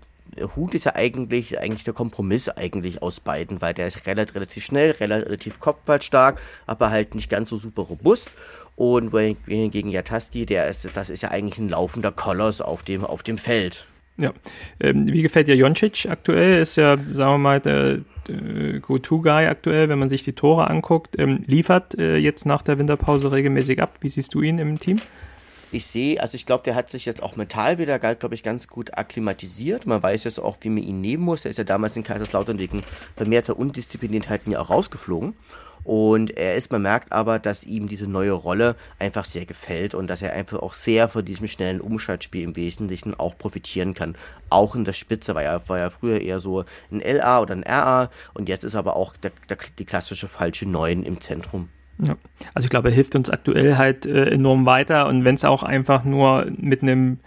[0.57, 4.64] Hut ist ja eigentlich, eigentlich der Kompromiss eigentlich aus beiden, weil der ist relativ, relativ
[4.64, 8.33] schnell, relativ kopfballstark, aber halt nicht ganz so super robust.
[8.77, 13.22] Und gegen Jataski, der ist, das ist ja eigentlich ein laufender Koloss auf dem, auf
[13.22, 13.87] dem Feld.
[14.20, 14.33] Ja.
[14.81, 16.61] Ähm, wie gefällt dir Joncic aktuell?
[16.61, 21.18] Ist ja, sagen wir mal, der, der Go-To-Guy aktuell, wenn man sich die Tore anguckt.
[21.18, 23.98] Ähm, liefert äh, jetzt nach der Winterpause regelmäßig ab.
[24.01, 24.98] Wie siehst du ihn im Team?
[25.71, 28.69] Ich sehe, also ich glaube, der hat sich jetzt auch mental wieder, glaube ich, ganz
[28.69, 29.87] gut akklimatisiert.
[29.87, 31.45] Man weiß jetzt auch, wie man ihn nehmen muss.
[31.45, 32.83] Er ist ja damals in Kaiserslautern wegen
[33.17, 35.35] vermehrter Undiszipliniertheiten ja auch rausgeflogen.
[35.85, 40.09] Und er ist, man merkt aber, dass ihm diese neue Rolle einfach sehr gefällt und
[40.09, 44.17] dass er einfach auch sehr von diesem schnellen Umschaltspiel im Wesentlichen auch profitieren kann.
[44.51, 47.65] Auch in der Spitze war er, war er früher eher so ein LA oder ein
[47.65, 51.71] RA und jetzt ist aber auch der, der, die klassische falsche Neun im Zentrum.
[52.01, 52.17] Ja,
[52.55, 55.63] also ich glaube, er hilft uns aktuell halt äh, enorm weiter und wenn es auch
[55.63, 57.19] einfach nur mit einem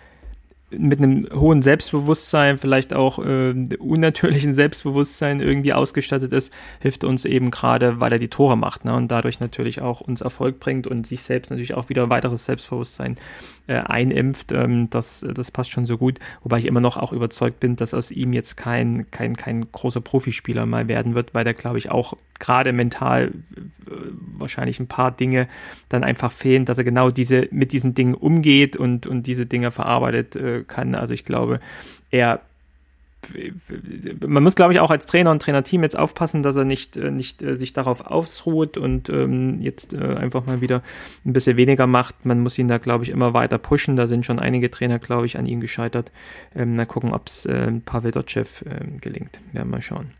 [0.77, 7.51] mit einem hohen Selbstbewusstsein, vielleicht auch äh, unnatürlichen Selbstbewusstsein irgendwie ausgestattet ist, hilft uns eben
[7.51, 8.95] gerade, weil er die Tore macht ne?
[8.95, 13.17] und dadurch natürlich auch uns Erfolg bringt und sich selbst natürlich auch wieder weiteres Selbstbewusstsein
[13.67, 14.51] äh, einimpft.
[14.51, 17.93] Ähm, das, das passt schon so gut, wobei ich immer noch auch überzeugt bin, dass
[17.93, 21.89] aus ihm jetzt kein, kein, kein großer Profispieler mal werden wird, weil der, glaube ich,
[21.89, 23.31] auch gerade mental
[23.87, 23.91] äh,
[24.37, 25.47] wahrscheinlich ein paar Dinge
[25.89, 29.71] dann einfach fehlen, dass er genau diese mit diesen Dingen umgeht und, und diese Dinge
[29.71, 30.95] verarbeitet äh, kann.
[30.95, 31.59] Also ich glaube,
[32.09, 32.41] er
[34.25, 37.11] man muss, glaube ich, auch als Trainer und Trainerteam jetzt aufpassen, dass er nicht, äh,
[37.11, 40.81] nicht äh, sich darauf ausruht und ähm, jetzt äh, einfach mal wieder
[41.25, 42.25] ein bisschen weniger macht.
[42.25, 43.95] Man muss ihn da, glaube ich, immer weiter pushen.
[43.95, 46.11] Da sind schon einige Trainer, glaube ich, an ihm gescheitert.
[46.55, 49.39] Ähm, mal gucken, ob es äh, Pavel Dotschew äh, gelingt.
[49.53, 50.13] Ja, mal schauen.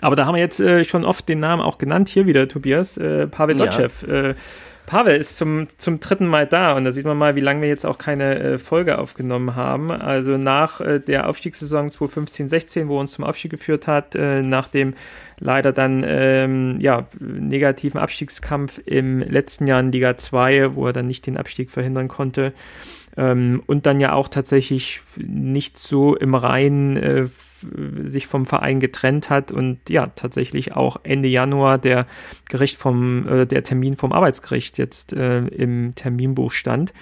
[0.00, 2.08] Aber da haben wir jetzt äh, schon oft den Namen auch genannt.
[2.08, 2.96] Hier wieder, Tobias.
[2.96, 3.88] Äh, Pavel Dotschew.
[4.06, 4.30] Ja.
[4.30, 4.34] Äh,
[4.86, 7.68] Pavel ist zum, zum dritten Mal da und da sieht man mal, wie lange wir
[7.68, 9.90] jetzt auch keine äh, Folge aufgenommen haben.
[9.90, 14.94] Also nach äh, der Aufstiegssaison 2015-16, wo uns zum Aufstieg geführt hat, äh, nach dem
[15.38, 21.06] leider dann ähm, ja, negativen Abstiegskampf im letzten Jahr in Liga 2, wo er dann
[21.06, 22.52] nicht den Abstieg verhindern konnte.
[23.16, 27.26] Ähm, und dann ja auch tatsächlich nicht so im Reinen äh,
[28.04, 32.06] sich vom Verein getrennt hat und ja, tatsächlich auch Ende Januar der
[32.48, 36.92] Gericht vom, äh, der Termin vom Arbeitsgericht jetzt äh, im Terminbuch stand,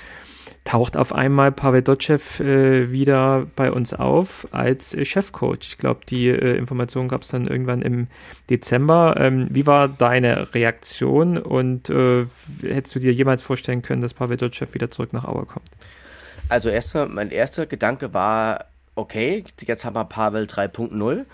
[0.65, 5.69] taucht auf einmal Pavel Dotschew äh, wieder bei uns auf als äh, Chefcoach.
[5.69, 8.09] Ich glaube, die äh, Information gab es dann irgendwann im
[8.49, 9.15] Dezember.
[9.19, 12.27] Ähm, wie war deine Reaktion und äh,
[12.63, 15.71] hättest du dir jemals vorstellen können, dass Pavel Dotschew wieder zurück nach Auer kommt?
[16.49, 21.25] Also erstmal, mein erster Gedanke war, okay, jetzt haben wir Pavel 3.0.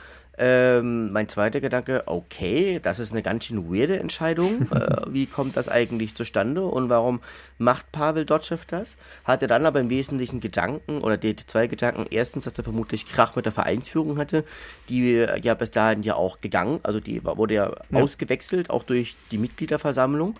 [0.42, 4.62] Ähm, mein zweiter Gedanke, okay, das ist eine ganz schön weirde Entscheidung.
[4.72, 7.20] äh, wie kommt das eigentlich zustande und warum
[7.58, 8.96] macht Pavel Dotschew das?
[9.24, 12.06] Hatte dann aber im Wesentlichen Gedanken oder die, die, zwei Gedanken.
[12.10, 14.44] Erstens, dass er vermutlich Krach mit der Vereinsführung hatte,
[14.88, 18.00] die ja bis dahin ja auch gegangen, also die wurde ja, ja.
[18.00, 20.36] ausgewechselt, auch durch die Mitgliederversammlung.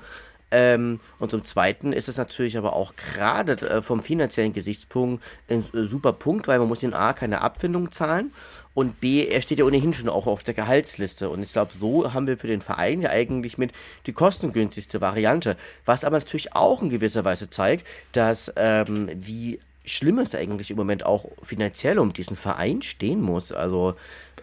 [0.51, 5.65] Ähm, und zum Zweiten ist es natürlich aber auch gerade äh, vom finanziellen Gesichtspunkt ein
[5.75, 8.33] äh, super Punkt, weil man muss in A keine Abfindung zahlen
[8.73, 11.29] und B, er steht ja ohnehin schon auch auf der Gehaltsliste.
[11.29, 13.73] Und ich glaube, so haben wir für den Verein ja eigentlich mit
[14.07, 15.57] die kostengünstigste Variante.
[15.85, 20.77] Was aber natürlich auch in gewisser Weise zeigt, dass ähm, wie schlimm es eigentlich im
[20.77, 23.51] Moment auch finanziell um diesen Verein stehen muss.
[23.53, 23.97] Also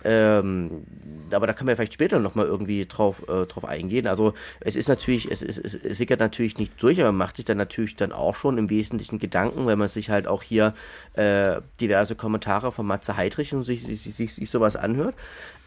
[0.08, 0.86] ähm,
[1.32, 4.08] aber da können wir vielleicht später nochmal irgendwie drauf, äh, drauf eingehen.
[4.08, 7.44] Also es ist natürlich, es, ist, es sickert natürlich nicht durch, aber man macht sich
[7.44, 10.74] dann natürlich dann auch schon im Wesentlichen Gedanken, wenn man sich halt auch hier
[11.16, 15.16] äh, diverse Kommentare von Matze Heidrich und sich, sich, sich, sich sowas anhört.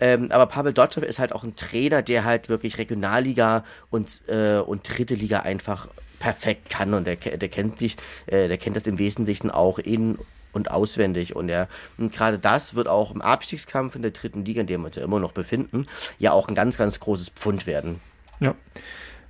[0.01, 4.61] Ähm, aber Pavel Dotschew ist halt auch ein Trainer, der halt wirklich Regionalliga und, äh,
[4.61, 8.85] und dritte Liga einfach perfekt kann und der, der kennt sich, äh, der kennt das
[8.85, 10.17] im Wesentlichen auch in
[10.53, 11.37] und auswendig.
[11.37, 14.83] Und, er, und gerade das wird auch im Abstiegskampf in der dritten Liga, in dem
[14.83, 15.87] wir uns ja immer noch befinden,
[16.19, 18.01] ja auch ein ganz, ganz großes Pfund werden.
[18.41, 18.55] Ja,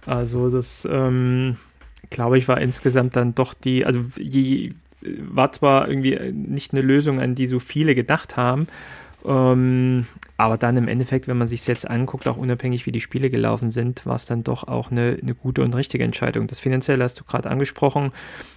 [0.06, 1.56] also das ähm,
[2.10, 7.20] glaube ich, war insgesamt dann doch die, also je, war zwar irgendwie nicht eine Lösung,
[7.20, 8.66] an die so viele gedacht haben,
[9.24, 10.06] ähm,
[10.36, 13.70] aber dann im Endeffekt, wenn man sich jetzt anguckt, auch unabhängig wie die Spiele gelaufen
[13.70, 16.46] sind, war es dann doch auch eine, eine gute und richtige Entscheidung.
[16.46, 18.12] Das Finanzielle hast du gerade angesprochen.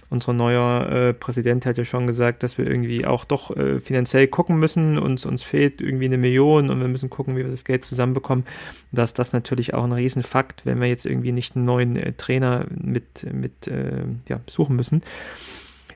[0.08, 4.28] Unser neuer äh, Präsident hat ja schon gesagt, dass wir irgendwie auch doch äh, finanziell
[4.28, 4.98] gucken müssen.
[4.98, 8.44] Uns, uns fehlt irgendwie eine Million und wir müssen gucken, wie wir das Geld zusammenbekommen.
[8.92, 12.66] Dass das natürlich auch ein Riesenfakt, wenn wir jetzt irgendwie nicht einen neuen äh, Trainer
[12.70, 15.02] mit, mit äh, ja, suchen müssen.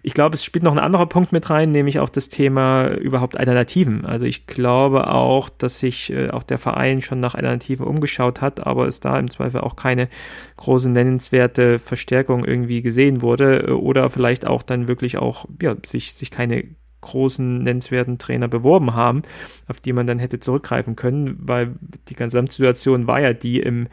[0.03, 3.37] Ich glaube, es spielt noch ein anderer Punkt mit rein, nämlich auch das Thema überhaupt
[3.37, 4.05] Alternativen.
[4.05, 8.67] Also ich glaube auch, dass sich äh, auch der Verein schon nach Alternativen umgeschaut hat,
[8.67, 10.09] aber es da im Zweifel auch keine
[10.57, 16.15] große nennenswerte Verstärkung irgendwie gesehen wurde äh, oder vielleicht auch dann wirklich auch ja, sich,
[16.15, 16.65] sich keine
[17.01, 19.23] großen nennenswerten Trainer beworben haben,
[19.67, 21.77] auf die man dann hätte zurückgreifen können, weil
[22.09, 23.89] die Gesamtsituation war ja die im,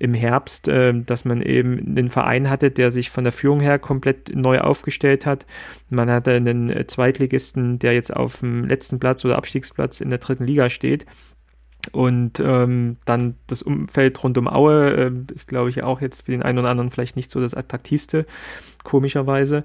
[0.00, 3.78] im Herbst, äh, dass man eben einen Verein hatte, der sich von der Führung her
[3.78, 5.46] komplett neu aufgestellt hat.
[5.90, 10.44] Man hatte einen Zweitligisten, der jetzt auf dem letzten Platz oder Abstiegsplatz in der dritten
[10.44, 11.06] Liga steht.
[11.92, 16.32] Und ähm, dann das Umfeld rund um Aue äh, ist, glaube ich, auch jetzt für
[16.32, 18.26] den einen oder anderen vielleicht nicht so das attraktivste,
[18.84, 19.64] komischerweise.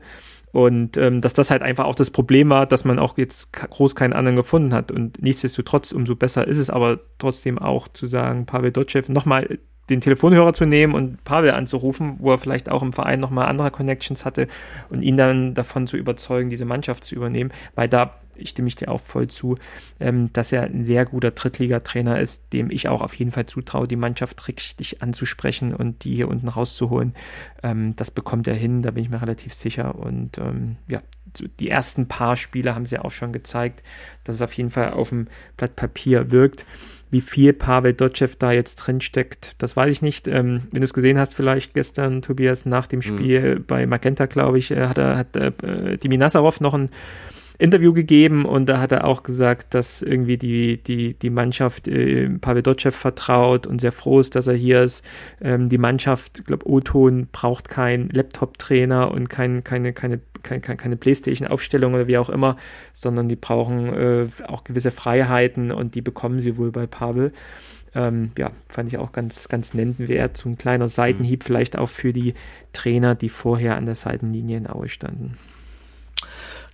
[0.51, 3.95] Und ähm, dass das halt einfach auch das Problem war, dass man auch jetzt groß
[3.95, 4.91] keinen anderen gefunden hat.
[4.91, 10.01] Und nichtsdestotrotz, umso besser ist es aber trotzdem auch zu sagen, Pavel Dotschew nochmal den
[10.01, 14.25] Telefonhörer zu nehmen und Pavel anzurufen, wo er vielleicht auch im Verein nochmal andere Connections
[14.25, 14.47] hatte
[14.89, 18.89] und ihn dann davon zu überzeugen, diese Mannschaft zu übernehmen, weil da stimme ich dir
[18.89, 19.57] auch voll zu,
[19.99, 23.87] ähm, dass er ein sehr guter Drittligatrainer ist, dem ich auch auf jeden Fall zutraue,
[23.87, 27.13] die Mannschaft richtig anzusprechen und die hier unten rauszuholen.
[27.63, 29.95] Ähm, das bekommt er hin, da bin ich mir relativ sicher.
[29.95, 31.01] Und ähm, ja,
[31.59, 33.83] die ersten paar Spiele haben sie auch schon gezeigt,
[34.23, 36.65] dass es auf jeden Fall auf dem Blatt Papier wirkt.
[37.15, 40.27] Wie viel Pavel Dotschew da jetzt drin steckt, das weiß ich nicht.
[40.27, 43.03] Ähm, wenn du es gesehen hast, vielleicht gestern, Tobias, nach dem mhm.
[43.03, 43.65] Spiel mhm.
[43.65, 46.89] bei Magenta, glaube ich, äh, hat er hat äh, Dimi Nazarov noch ein
[47.57, 52.29] Interview gegeben und da hat er auch gesagt, dass irgendwie die, die, die Mannschaft äh,
[52.29, 55.05] Pavel Dotschew vertraut und sehr froh ist, dass er hier ist.
[55.41, 60.95] Ähm, die Mannschaft, ich glaube, O-Ton braucht keinen Laptop-Trainer und kein, keine, keine, keine, keine
[60.97, 62.57] Playstation-Aufstellung oder wie auch immer,
[62.93, 67.31] sondern die brauchen äh, auch gewisse Freiheiten und die bekommen sie wohl bei Pavel.
[67.95, 70.35] Ähm, ja, fand ich auch ganz, ganz nennenswert.
[70.35, 71.45] So ein kleiner Seitenhieb mhm.
[71.45, 72.33] vielleicht auch für die
[72.73, 75.37] Trainer, die vorher an der Seitenlinie in Aue standen.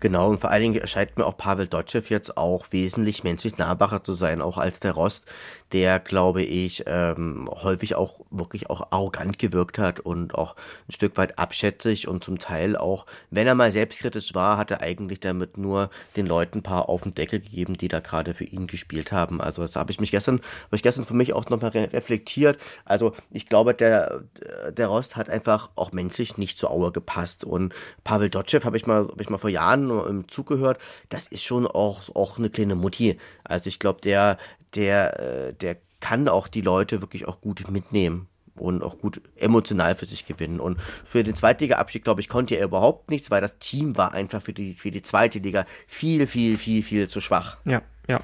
[0.01, 4.03] Genau, und vor allen Dingen erscheint mir auch Pavel Dotschew jetzt auch wesentlich menschlich nahbarer
[4.03, 5.25] zu sein, auch als der Rost,
[5.73, 10.55] der, glaube ich, ähm, häufig auch wirklich auch arrogant gewirkt hat und auch
[10.87, 14.81] ein Stück weit abschätzig und zum Teil auch, wenn er mal selbstkritisch war, hat er
[14.81, 18.43] eigentlich damit nur den Leuten ein paar auf den Deckel gegeben, die da gerade für
[18.43, 19.41] ihn gespielt haben.
[19.41, 22.59] Also das habe ich mich gestern, habe ich gestern für mich auch nochmal re reflektiert.
[22.85, 24.23] Also ich glaube, der,
[24.71, 28.85] der Rost hat einfach auch menschlich nicht zur Aue gepasst und Pavel Dotschew habe ich
[28.85, 30.79] mal, habe ich mal vor Jahren im Zug gehört,
[31.09, 33.17] das ist schon auch, auch eine kleine Mutti.
[33.43, 34.37] Also ich glaube, der,
[34.75, 39.95] der, äh, der kann auch die Leute wirklich auch gut mitnehmen und auch gut emotional
[39.95, 40.59] für sich gewinnen.
[40.59, 44.41] Und für den Zweitliga-Abstieg, glaube ich, konnte er überhaupt nichts, weil das Team war einfach
[44.41, 47.57] für die, für die zweite Liga viel, viel, viel, viel zu schwach.
[47.65, 48.19] Ja, ja,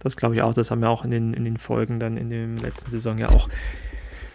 [0.00, 0.54] das glaube ich auch.
[0.54, 3.28] Das haben wir auch in den, in den Folgen dann in der letzten Saison ja
[3.28, 3.48] auch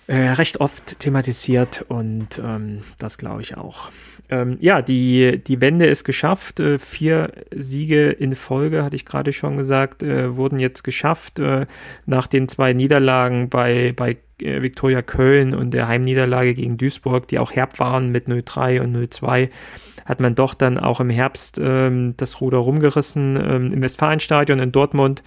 [0.08, 3.90] äh, recht oft thematisiert und ähm, das glaube ich auch.
[4.30, 6.60] Ähm, ja, die, die Wende ist geschafft.
[6.60, 11.68] Äh, vier Siege in Folge, hatte ich gerade schon gesagt, äh, wurden jetzt geschafft äh,
[12.06, 17.40] nach den zwei Niederlagen bei, bei äh, Viktoria Köln und der Heimniederlage gegen Duisburg, die
[17.40, 19.50] auch herb waren mit 0-3 und 0-2
[20.06, 24.72] hat man doch dann auch im Herbst ähm, das Ruder rumgerissen ähm, im Westfalenstadion in
[24.72, 25.24] Dortmund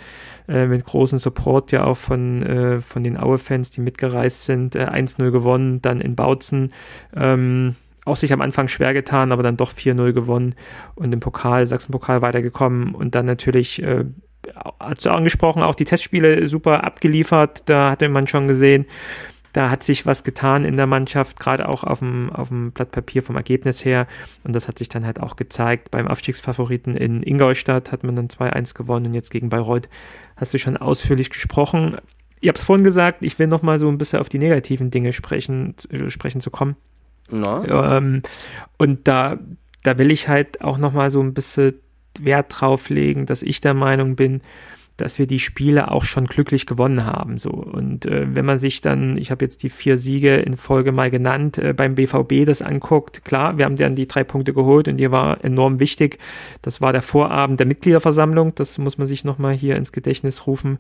[0.48, 4.86] äh, mit großem Support ja auch von, äh, von den Aue-Fans, die mitgereist sind, äh,
[4.86, 6.72] 1-0 gewonnen, dann in Bautzen
[7.14, 7.74] ähm,
[8.04, 10.54] auch sich am Anfang schwer getan, aber dann doch 4-0 gewonnen
[10.94, 14.04] und im Pokal, Sachsen-Pokal weitergekommen und dann natürlich äh,
[14.80, 17.68] hast du angesprochen, auch die Testspiele super abgeliefert.
[17.68, 18.86] Da hatte man schon gesehen,
[19.56, 22.90] da hat sich was getan in der Mannschaft, gerade auch auf dem, auf dem Blatt
[22.90, 24.06] Papier vom Ergebnis her.
[24.44, 25.90] Und das hat sich dann halt auch gezeigt.
[25.90, 29.88] Beim Aufstiegsfavoriten in Ingolstadt hat man dann 2-1 gewonnen und jetzt gegen Bayreuth
[30.36, 31.96] hast du schon ausführlich gesprochen.
[32.40, 34.90] Ich habe es vorhin gesagt, ich will noch mal so ein bisschen auf die negativen
[34.90, 36.76] Dinge sprechen, äh, sprechen zu kommen.
[37.96, 38.22] Ähm,
[38.76, 39.38] und da,
[39.82, 41.80] da will ich halt auch noch mal so ein bisschen
[42.24, 44.40] Wert drauf legen, dass ich der Meinung bin,
[44.96, 47.36] dass wir die Spiele auch schon glücklich gewonnen haben.
[47.36, 50.92] So und äh, wenn man sich dann, ich habe jetzt die vier Siege in Folge
[50.92, 54.88] mal genannt, äh, beim BVB das anguckt, klar, wir haben dann die drei Punkte geholt
[54.88, 56.18] und die war enorm wichtig.
[56.62, 60.78] Das war der Vorabend der Mitgliederversammlung, das muss man sich nochmal hier ins Gedächtnis rufen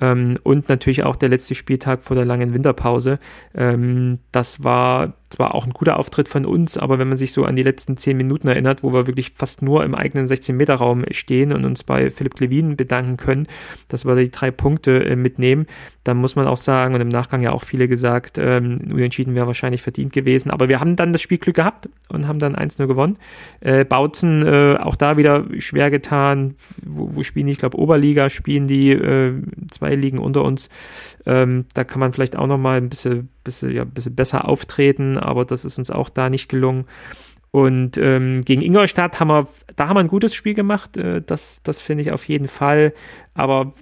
[0.00, 3.18] und natürlich auch der letzte Spieltag vor der langen Winterpause.
[3.54, 7.44] Ähm, das war war auch ein guter Auftritt von uns, aber wenn man sich so
[7.44, 11.52] an die letzten zehn Minuten erinnert, wo wir wirklich fast nur im eigenen 16-Meter-Raum stehen
[11.52, 13.46] und uns bei Philipp Klevin bedanken können,
[13.88, 15.66] dass wir die drei Punkte äh, mitnehmen,
[16.08, 19.46] dann muss man auch sagen, und im Nachgang ja auch viele gesagt, ähm, unentschieden wäre
[19.46, 20.50] wahrscheinlich verdient gewesen.
[20.50, 23.18] Aber wir haben dann das Spielglück gehabt und haben dann 1-0 gewonnen.
[23.60, 26.54] Äh, Bautzen äh, auch da wieder schwer getan.
[26.82, 27.52] Wo, wo spielen die?
[27.52, 29.34] Ich glaube, Oberliga spielen die, äh,
[29.70, 30.70] zwei Ligen unter uns.
[31.26, 35.44] Ähm, da kann man vielleicht auch nochmal ein bisschen, bisschen, ja, bisschen besser auftreten, aber
[35.44, 36.84] das ist uns auch da nicht gelungen.
[37.50, 40.96] Und ähm, gegen Ingolstadt haben wir, da haben wir ein gutes Spiel gemacht.
[40.96, 42.92] Äh, das, das finde ich auf jeden Fall.
[43.32, 43.72] Aber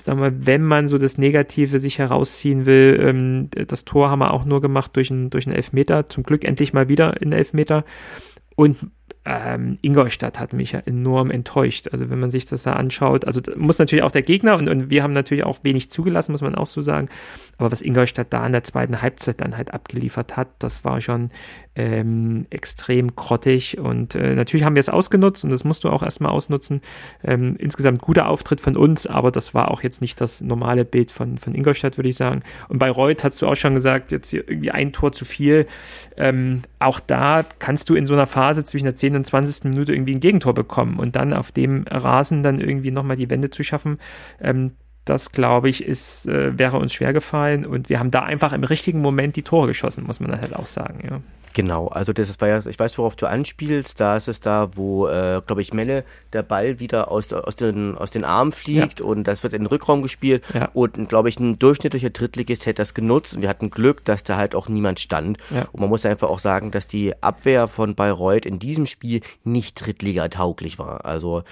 [0.00, 4.32] sagen wir, wenn man so das Negative sich herausziehen will, ähm, das Tor haben wir
[4.32, 6.08] auch nur gemacht durch einen, durch Elfmeter.
[6.08, 7.84] Zum Glück endlich mal wieder einen Elfmeter.
[8.56, 8.76] Und
[9.24, 11.88] ähm, Ingolstadt hat mich ja enorm enttäuscht.
[11.92, 14.90] Also wenn man sich das da anschaut, also muss natürlich auch der Gegner und, und
[14.90, 17.08] wir haben natürlich auch wenig zugelassen, muss man auch so sagen.
[17.56, 21.30] Aber was Ingolstadt da in der zweiten Halbzeit dann halt abgeliefert hat, das war schon
[21.76, 23.78] ähm, extrem grottig.
[23.78, 26.80] Und äh, natürlich haben wir es ausgenutzt und das musst du auch erstmal ausnutzen.
[27.22, 31.12] Ähm, insgesamt guter Auftritt von uns, aber das war auch jetzt nicht das normale Bild
[31.12, 32.42] von, von Ingolstadt, würde ich sagen.
[32.68, 35.66] Und bei Reut hast du auch schon gesagt, jetzt irgendwie ein Tor zu viel.
[36.16, 39.16] Ähm, auch da kannst du in so einer Phase zwischen der 10 10.
[39.16, 39.64] und 20.
[39.64, 43.50] Minute irgendwie ein Gegentor bekommen und dann auf dem Rasen dann irgendwie nochmal die Wende
[43.50, 43.98] zu schaffen,
[44.40, 44.72] ähm,
[45.04, 48.62] das glaube ich, ist, äh, wäre uns schwer gefallen und wir haben da einfach im
[48.62, 51.20] richtigen Moment die Tore geschossen, muss man halt auch sagen, ja.
[51.54, 55.06] Genau, also das war ja, ich weiß, worauf du anspielst, da ist es da, wo,
[55.08, 59.06] äh, glaube ich, Melle der Ball wieder aus, aus, den, aus den Armen fliegt ja.
[59.06, 60.70] und das wird in den Rückraum gespielt ja.
[60.72, 64.36] und, glaube ich, ein durchschnittlicher Drittligist hätte das genutzt und wir hatten Glück, dass da
[64.36, 65.66] halt auch niemand stand ja.
[65.72, 69.74] und man muss einfach auch sagen, dass die Abwehr von Bayreuth in diesem Spiel nicht
[69.84, 71.42] Drittliga-tauglich war, also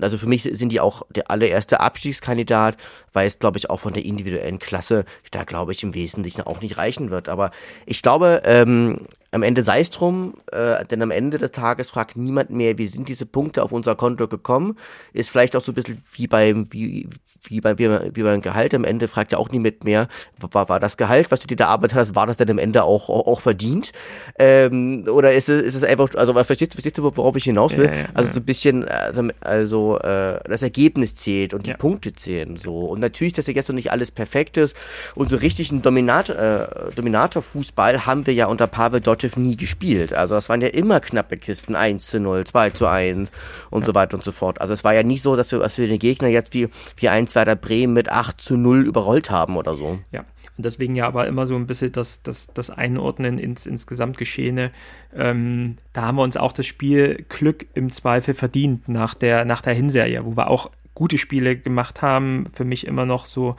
[0.00, 2.76] also für mich sind die auch der allererste Abstiegskandidat,
[3.12, 6.60] weil es, glaube ich, auch von der individuellen Klasse da, glaube ich, im Wesentlichen auch
[6.60, 7.28] nicht reichen wird.
[7.28, 7.50] Aber
[7.86, 12.16] ich glaube, ähm, am Ende sei es drum, äh, denn am Ende des Tages fragt
[12.16, 14.76] niemand mehr, wie sind diese Punkte auf unser Konto gekommen.
[15.12, 17.08] Ist vielleicht auch so ein bisschen wie beim, wie,
[17.42, 18.72] wie, bei, wie, wie beim Gehalt.
[18.72, 21.66] Am Ende fragt ja auch niemand mehr, war, war das Gehalt, was du dir da
[21.66, 23.92] arbeitet hast, war das denn am Ende auch, auch, auch verdient?
[24.38, 27.86] Ähm, oder ist es, ist es einfach, also verstehst, verstehst du, worauf ich hinaus will?
[27.86, 32.14] Ja, ja, also so ein bisschen, also, also äh, das Ergebnis zählt und die Punkte
[32.14, 32.86] zählen so.
[32.86, 34.74] Und natürlich, dass ja jetzt noch nicht alles perfekt ist
[35.14, 39.56] und so richtig ein Dominat, äh, Dominator-Fußball haben wir ja unter Pavel Dotsch Lokomotiv nie
[39.56, 40.12] gespielt.
[40.12, 43.30] Also das waren ja immer knappe Kisten, 1 zu 0, 2 zu 1
[43.70, 43.86] und ja.
[43.86, 44.60] so weiter und so fort.
[44.60, 47.08] Also es war ja nicht so, dass wir, dass wir den Gegner jetzt wie, wie
[47.08, 49.98] 1 Werder Bremen mit 8 zu 0 überrollt haben oder so.
[50.12, 50.20] Ja.
[50.56, 54.72] Und deswegen ja aber immer so ein bisschen das, das, das Einordnen ins, ins Gesamtgeschehene.
[55.14, 59.60] Ähm, da haben wir uns auch das Spiel Glück im Zweifel verdient nach der, nach
[59.60, 62.46] der Hinserie, wo wir auch gute Spiele gemacht haben.
[62.52, 63.54] Für mich immer noch so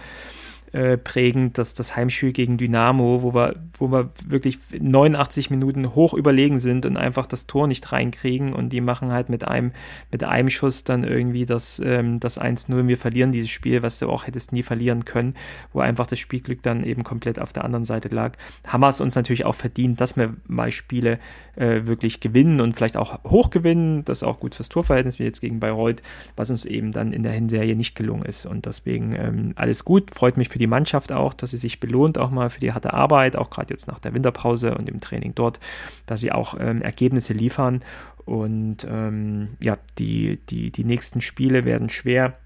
[0.73, 6.13] äh, prägend, dass das Heimspiel gegen Dynamo, wo wir, wo wir wirklich 89 Minuten hoch
[6.13, 9.71] überlegen sind und einfach das Tor nicht reinkriegen und die machen halt mit einem,
[10.11, 14.07] mit einem Schuss dann irgendwie das, ähm, das 1-0 wir verlieren dieses Spiel, was du
[14.07, 15.33] auch hättest nie verlieren können,
[15.73, 18.33] wo einfach das Spielglück dann eben komplett auf der anderen Seite lag.
[18.67, 21.19] Haben wir es uns natürlich auch verdient, dass wir mal Spiele
[21.55, 25.23] äh, wirklich gewinnen und vielleicht auch hoch gewinnen, das ist auch gut fürs Torverhältnis, wie
[25.23, 26.03] jetzt gegen Bayreuth,
[26.35, 28.45] was uns eben dann in der Hinserie nicht gelungen ist.
[28.45, 31.79] Und deswegen ähm, alles gut, freut mich für für die Mannschaft auch, dass sie sich
[31.79, 34.99] belohnt auch mal für die harte Arbeit, auch gerade jetzt nach der Winterpause und dem
[34.99, 35.59] Training dort,
[36.05, 37.81] dass sie auch ähm, Ergebnisse liefern.
[38.25, 42.37] Und ähm, ja, die, die, die nächsten Spiele werden schwer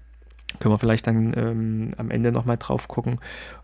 [0.60, 3.18] können wir vielleicht dann ähm, am Ende nochmal drauf gucken.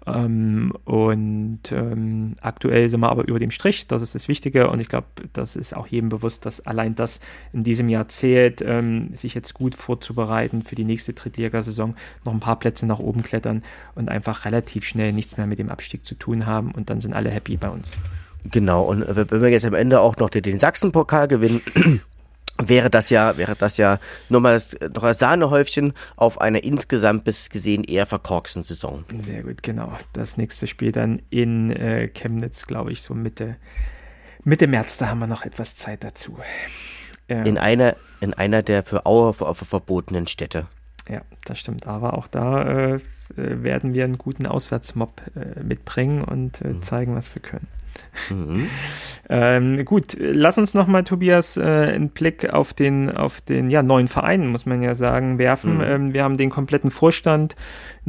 [0.06, 4.70] Ähm, und ähm, aktuell sind wir aber über dem Strich, das ist das Wichtige.
[4.70, 7.20] Und ich glaube, das ist auch jedem bewusst, dass allein das
[7.52, 12.40] in diesem Jahr zählt, ähm, sich jetzt gut vorzubereiten für die nächste Drittligasaison, noch ein
[12.40, 13.62] paar Plätze nach oben klettern
[13.94, 16.72] und einfach relativ schnell nichts mehr mit dem Abstieg zu tun haben.
[16.72, 17.96] Und dann sind alle happy bei uns.
[18.44, 21.60] Genau, und wenn wir jetzt am Ende auch noch den Sachsen-Pokal gewinnen,
[22.68, 24.60] wäre das ja, wäre das ja nur mal
[24.94, 29.04] noch ein Sahnehäufchen auf einer insgesamt bis gesehen eher verkorksten Saison.
[29.18, 29.96] Sehr gut, genau.
[30.12, 33.56] Das nächste Spiel dann in äh, Chemnitz, glaube ich, so Mitte,
[34.44, 36.38] Mitte März, da haben wir noch etwas Zeit dazu.
[37.28, 40.66] Ähm, in einer, in einer der für Aue verbotenen Städte.
[41.08, 41.86] Ja, das stimmt.
[41.86, 43.00] Aber auch da äh, äh,
[43.36, 46.82] werden wir einen guten Auswärtsmob äh, mitbringen und äh, mhm.
[46.82, 47.68] zeigen, was wir können.
[48.30, 48.68] Mhm.
[49.28, 54.08] Ähm, gut, lass uns nochmal, Tobias, äh, einen Blick auf den, auf den ja, neuen
[54.08, 55.76] Verein, muss man ja sagen, werfen.
[55.76, 55.82] Mhm.
[55.82, 57.54] Ähm, wir haben den kompletten Vorstand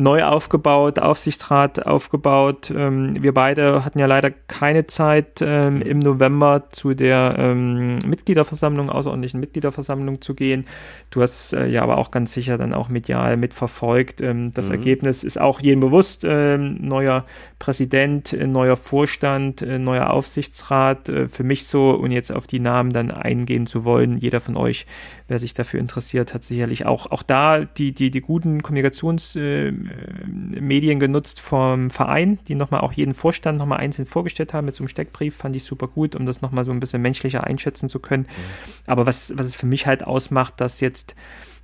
[0.02, 2.72] neu aufgebaut, Aufsichtsrat aufgebaut.
[2.76, 8.89] Ähm, wir beide hatten ja leider keine Zeit, ähm, im November zu der ähm, Mitgliederversammlung,
[8.89, 10.66] außerordentlichen Mitgliederversammlung zu gehen.
[11.10, 14.22] Du hast äh, ja aber auch ganz sicher dann auch medial mitverfolgt.
[14.22, 14.76] Ähm, das mhm.
[14.76, 16.24] Ergebnis ist auch jedem bewusst.
[16.24, 17.26] neuer
[17.62, 21.10] Präsident, äh, neuer Vorstand, äh, neuer Aufsichtsrat.
[21.10, 24.58] Äh, für mich so, und jetzt auf die Namen dann eingehen zu wollen, jeder von
[24.58, 24.88] euch,
[25.28, 30.96] wer sich dafür interessiert, hat sicherlich auch, auch da die, die, die guten Kommunikationsmedien äh,
[30.96, 34.89] genutzt vom Verein, die nochmal auch jeden Vorstand nochmal einzeln vorgestellt haben mit so einem
[34.89, 38.24] Steckbrief, fand ich super gut, um das nochmal so ein bisschen menschlicher einschätzen zu können.
[38.24, 38.88] Mhm.
[38.88, 41.16] Aber was, was es für mich halt ausmacht, dass jetzt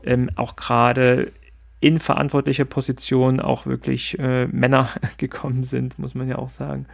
[0.04, 1.32] ähm, auch gerade
[1.80, 6.88] in verantwortliche Positionen auch wirklich äh, Männer gekommen sind, muss man ja auch sagen,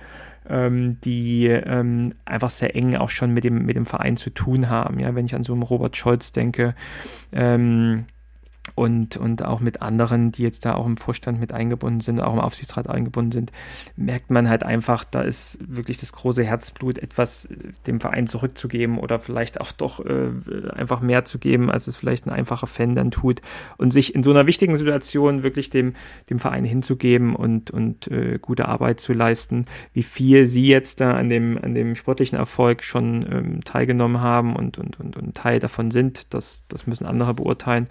[0.50, 4.70] ähm, die ähm, einfach sehr eng auch schon mit dem, mit dem Verein zu tun
[4.70, 5.00] haben.
[5.00, 6.76] Ja, wenn ich an so einen Robert Scholz denke,
[7.32, 8.06] ähm,
[8.76, 12.34] und, und auch mit anderen, die jetzt da auch im Vorstand mit eingebunden sind, auch
[12.34, 13.52] im Aufsichtsrat eingebunden sind,
[13.98, 17.50] merkt man halt einfach, da ist wirklich das große Herzblut, etwas
[17.86, 20.30] dem Verein zurückzugeben oder vielleicht auch doch äh,
[20.72, 23.42] einfach mehr zu geben, als es vielleicht ein einfacher Fan dann tut
[23.78, 25.94] und sich in so einer wichtigen Situation wirklich dem,
[26.30, 31.12] dem Verein hinzugeben und, und äh, gute Arbeit zu leisten, wie viel sie jetzt da
[31.12, 35.60] an dem, an dem sportlichen Erfolg schon ähm, teilgenommen haben und, und, und, und Teil
[35.60, 37.88] davon sind, das, das müssen andere beurteilen.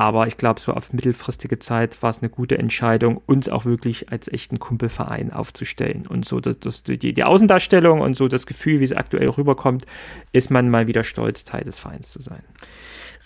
[0.00, 4.10] Aber ich glaube, so auf mittelfristige Zeit war es eine gute Entscheidung, uns auch wirklich
[4.10, 6.06] als echten Kumpelverein aufzustellen.
[6.06, 9.84] Und so das, das, die, die Außendarstellung und so das Gefühl, wie es aktuell rüberkommt,
[10.32, 12.42] ist man mal wieder stolz, Teil des Vereins zu sein.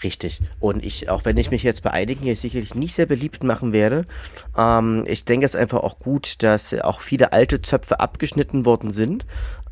[0.03, 0.41] Richtig.
[0.59, 3.72] Und ich, auch wenn ich mich jetzt bei einigen hier sicherlich nicht sehr beliebt machen
[3.72, 4.05] werde,
[4.59, 9.25] ähm, ich denke es einfach auch gut, dass auch viele alte Zöpfe abgeschnitten worden sind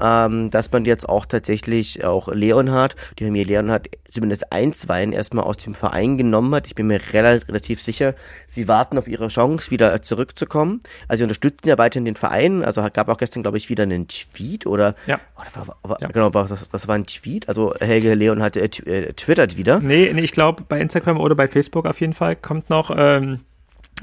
[0.03, 5.45] ähm, dass man jetzt auch tatsächlich auch Leonhard, die haben mir Leonhard zumindest einstweilen erstmal
[5.45, 6.67] aus dem Verein genommen hat.
[6.67, 8.15] Ich bin mir relativ sicher,
[8.49, 10.81] sie warten auf ihre Chance, wieder zurückzukommen.
[11.09, 12.65] Also sie unterstützen ja weiterhin den Verein.
[12.65, 15.21] Also gab auch gestern, glaube ich, wieder einen Tweet oder, ja.
[15.37, 16.09] oder war, war, ja.
[16.09, 17.49] genau, das, das, war ein Tweet.
[17.49, 19.81] Also Helge Leon hat äh, äh, twittert wieder.
[19.81, 23.41] Nee, nee ich glaube bei Instagram oder bei Facebook auf jeden Fall kommt noch ähm,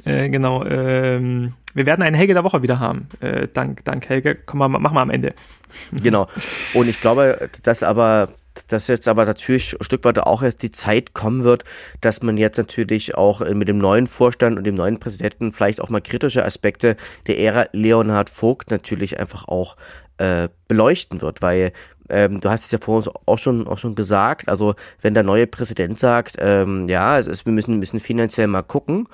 [0.06, 3.08] äh, genau, ähm, wir werden einen Helge der Woche wieder haben.
[3.20, 4.36] Äh, dank, dank Helge.
[4.46, 5.34] Komm mal, mach mal am Ende.
[5.92, 6.28] Genau.
[6.74, 8.30] Und ich glaube, dass aber
[8.68, 11.64] dass jetzt aber natürlich ein Stück weit auch jetzt die Zeit kommen wird,
[12.02, 15.90] dass man jetzt natürlich auch mit dem neuen Vorstand und dem neuen Präsidenten vielleicht auch
[15.90, 16.98] mal kritische Aspekte
[17.28, 19.78] der Ära Leonhard Vogt natürlich einfach auch
[20.18, 21.72] äh, beleuchten wird, weil
[22.10, 25.24] ähm, du hast es ja vor uns auch schon, auch schon gesagt, also wenn der
[25.24, 29.08] neue Präsident sagt, ähm, ja, es ist, wir müssen, müssen finanziell mal gucken,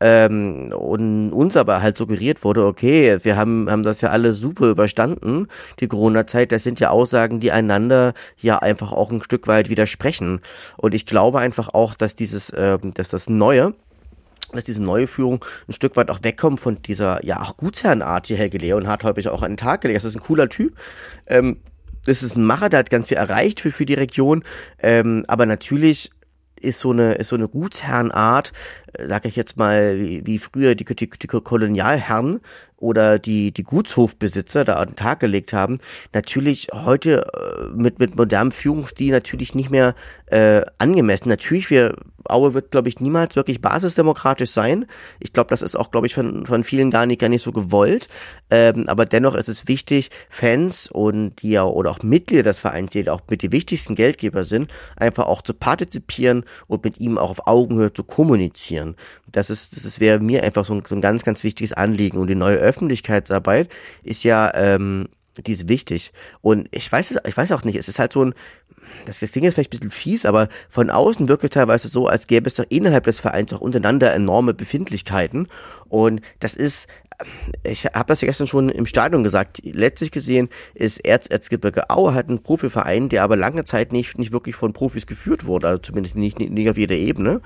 [0.00, 4.68] ähm, und uns aber halt suggeriert wurde, okay, wir haben, haben das ja alle super
[4.68, 5.48] überstanden,
[5.80, 10.40] die Corona-Zeit, das sind ja Aussagen, die einander ja einfach auch ein Stück weit widersprechen.
[10.76, 13.74] Und ich glaube einfach auch, dass dieses, äh, dass das Neue,
[14.52, 18.36] dass diese neue Führung ein Stück weit auch wegkommt von dieser, ja, auch Gutsherrenart, die
[18.36, 19.98] Helge Leon hat häufig auch an den Tag gelegt.
[19.98, 20.76] Das ist ein cooler Typ.
[21.26, 21.58] Ähm,
[22.04, 24.44] das ist ein Macher, der hat ganz viel erreicht für, für die Region.
[24.78, 26.10] Ähm, aber natürlich
[26.60, 28.52] ist so eine, ist so eine Gutsherrenart,
[28.92, 32.40] äh, sag ich jetzt mal, wie, wie früher die, die, die Kolonialherren
[32.78, 35.78] oder die, die Gutshofbesitzer da an den Tag gelegt haben,
[36.12, 39.94] natürlich heute äh, mit, mit modernem Führungsstil natürlich nicht mehr
[40.26, 41.28] äh, angemessen.
[41.28, 41.96] Natürlich, wir
[42.28, 44.86] Aue wird, glaube ich, niemals wirklich basisdemokratisch sein.
[45.20, 47.52] Ich glaube, das ist auch, glaube ich, von, von vielen gar nicht, gar nicht so
[47.52, 48.08] gewollt.
[48.50, 52.90] Ähm, aber dennoch ist es wichtig, Fans und die ja, oder auch Mitglieder des Vereins,
[52.90, 57.30] die auch mit die wichtigsten Geldgeber sind, einfach auch zu partizipieren und mit ihm auch
[57.30, 58.96] auf Augenhöhe zu kommunizieren.
[59.36, 62.16] Das ist, das ist, wäre mir einfach so ein, so ein ganz, ganz wichtiges Anliegen.
[62.16, 63.68] Und die neue Öffentlichkeitsarbeit
[64.02, 66.14] ist ja, ähm, die ist wichtig.
[66.40, 68.34] Und ich weiß es, ich weiß auch nicht, es ist halt so ein,
[69.04, 72.26] das, Ding ist vielleicht ein bisschen fies, aber von außen wirkt es teilweise so, als
[72.26, 75.48] gäbe es doch innerhalb des Vereins auch untereinander enorme Befindlichkeiten.
[75.90, 76.86] Und das ist,
[77.62, 82.14] ich habe das ja gestern schon im Stadion gesagt, letztlich gesehen ist Erz Erzgebirge Aue
[82.14, 85.82] halt ein Profiverein, der aber lange Zeit nicht, nicht wirklich von Profis geführt wurde, also
[85.82, 87.42] zumindest nicht, nicht auf jeder Ebene.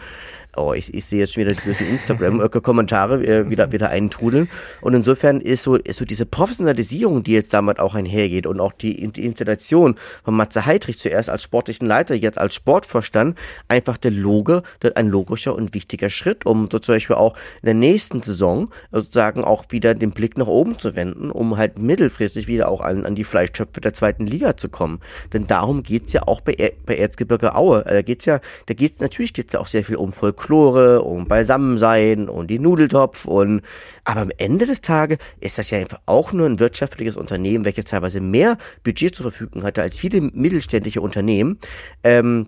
[0.56, 4.50] Oh, ich, ich sehe jetzt schon wieder die Instagram-Kommentare äh, wieder, wieder eintrudeln.
[4.80, 8.72] Und insofern ist so, ist so diese Professionalisierung, die jetzt damit auch einhergeht und auch
[8.72, 9.94] die, die Installation
[10.24, 13.38] von Matze Heidrich zuerst als sportlichen Leiter, jetzt als Sportvorstand,
[13.68, 14.62] einfach der Loge,
[14.96, 19.44] ein logischer und wichtiger Schritt, um so zum Beispiel auch in der nächsten Saison sozusagen
[19.44, 23.14] auch wieder den Blick nach oben zu wenden, um halt mittelfristig wieder auch an, an
[23.14, 25.00] die Fleischtöpfe der zweiten Liga zu kommen.
[25.32, 27.84] Denn darum geht's ja auch bei, bei Erzgebirge Aue.
[27.84, 31.28] Da geht's ja, da geht's, natürlich geht's ja auch sehr viel um Volk Folklore und
[31.28, 33.62] Beisammensein und die Nudeltopf und
[34.04, 37.84] aber am Ende des Tages ist das ja einfach auch nur ein wirtschaftliches Unternehmen, welches
[37.84, 41.58] teilweise mehr Budget zur Verfügung hatte als viele mittelständische Unternehmen.
[42.02, 42.46] Ähm,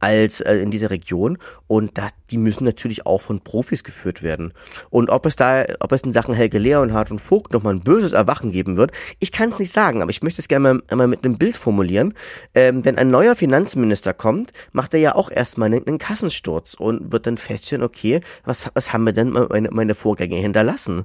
[0.00, 4.52] als äh, in dieser Region und das, die müssen natürlich auch von Profis geführt werden.
[4.90, 8.12] Und ob es da, ob es in Sachen Helge Leonhardt und Vogt nochmal ein böses
[8.12, 11.08] Erwachen geben wird, ich kann es nicht sagen, aber ich möchte es gerne mal, mal
[11.08, 12.14] mit einem Bild formulieren.
[12.54, 17.12] Ähm, wenn ein neuer Finanzminister kommt, macht er ja auch erstmal einen, einen Kassensturz und
[17.12, 21.04] wird dann feststellen, okay, was, was haben wir denn meine, meine Vorgänge hinterlassen?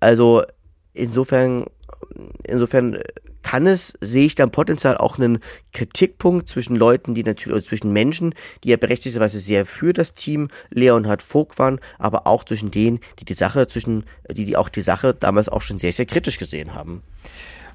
[0.00, 0.42] Also
[0.92, 1.66] insofern,
[2.44, 2.98] insofern
[3.42, 5.38] kann es, sehe ich dann potenziell auch einen
[5.72, 8.34] Kritikpunkt zwischen Leuten, die natürlich, zwischen Menschen,
[8.64, 13.24] die ja berechtigterweise sehr für das Team Leonhard Vogt waren, aber auch zwischen denen, die
[13.24, 16.74] die Sache zwischen, die, die auch die Sache damals auch schon sehr, sehr kritisch gesehen
[16.74, 17.02] haben.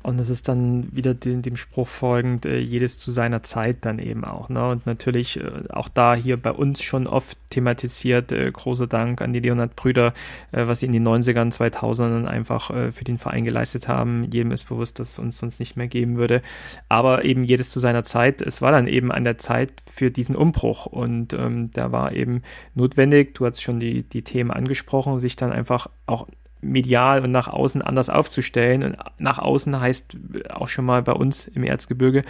[0.04, 4.00] Und das ist dann wieder dem, dem Spruch folgend, äh, jedes zu seiner Zeit dann
[4.00, 4.50] eben auch.
[4.50, 4.70] Ne?
[4.70, 9.32] Und natürlich äh, auch da hier bei uns schon oft thematisiert, äh, großer Dank an
[9.32, 10.14] die Leonhard-Brüder,
[10.52, 14.26] äh, was sie in den 90ern, 2000ern einfach äh, für den Verein geleistet haben.
[14.30, 16.42] Jedem ist bewusst, dass es uns sonst nicht mehr geben würde.
[16.90, 18.42] Aber eben jedes zu seiner Zeit.
[18.42, 20.86] Es war dann eben an der Zeit für diesen Umbruch.
[20.86, 22.42] Und ähm, da war eben
[22.76, 26.28] notwendig, du hast schon die, die Themen angesprochen, sich dann einfach auch
[26.64, 28.84] medial und nach außen anders aufzustellen.
[28.84, 30.18] Und nach außen heißt
[30.50, 32.24] auch schon mal bei uns im Erzgebirge,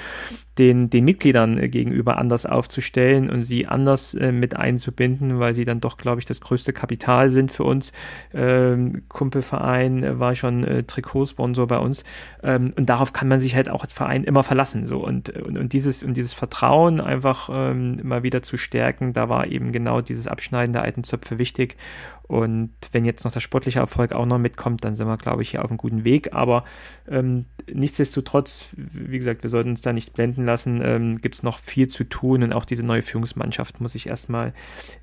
[0.58, 5.82] den, den Mitgliedern gegenüber anders aufzustellen und sie anders äh, mit einzubinden, weil sie dann
[5.82, 7.92] doch, glaube ich, das größte Kapital sind für uns.
[8.34, 12.04] Ähm, Kumpelverein war schon äh, Trikotsponsor bei uns.
[12.44, 14.86] Ähm, und darauf kann man sich halt auch als Verein immer verlassen.
[14.86, 15.04] So.
[15.04, 19.48] Und, und, und dieses, und dieses Vertrauen einfach ähm, mal wieder zu stärken, da war
[19.48, 21.78] eben genau dieses Abschneiden der alten Zöpfe wichtig.
[22.24, 25.52] Und wenn jetzt noch der sportliche Erfolg auch noch mitkommt, dann sind wir, glaube ich,
[25.52, 26.34] hier auf einem guten Weg.
[26.34, 26.64] Aber
[27.08, 31.60] ähm, nichtsdestotrotz, wie gesagt, wir sollten uns da nicht blenden lassen, ähm, gibt es noch
[31.60, 34.54] viel zu tun und auch diese neue Führungsmannschaft muss sich erstmal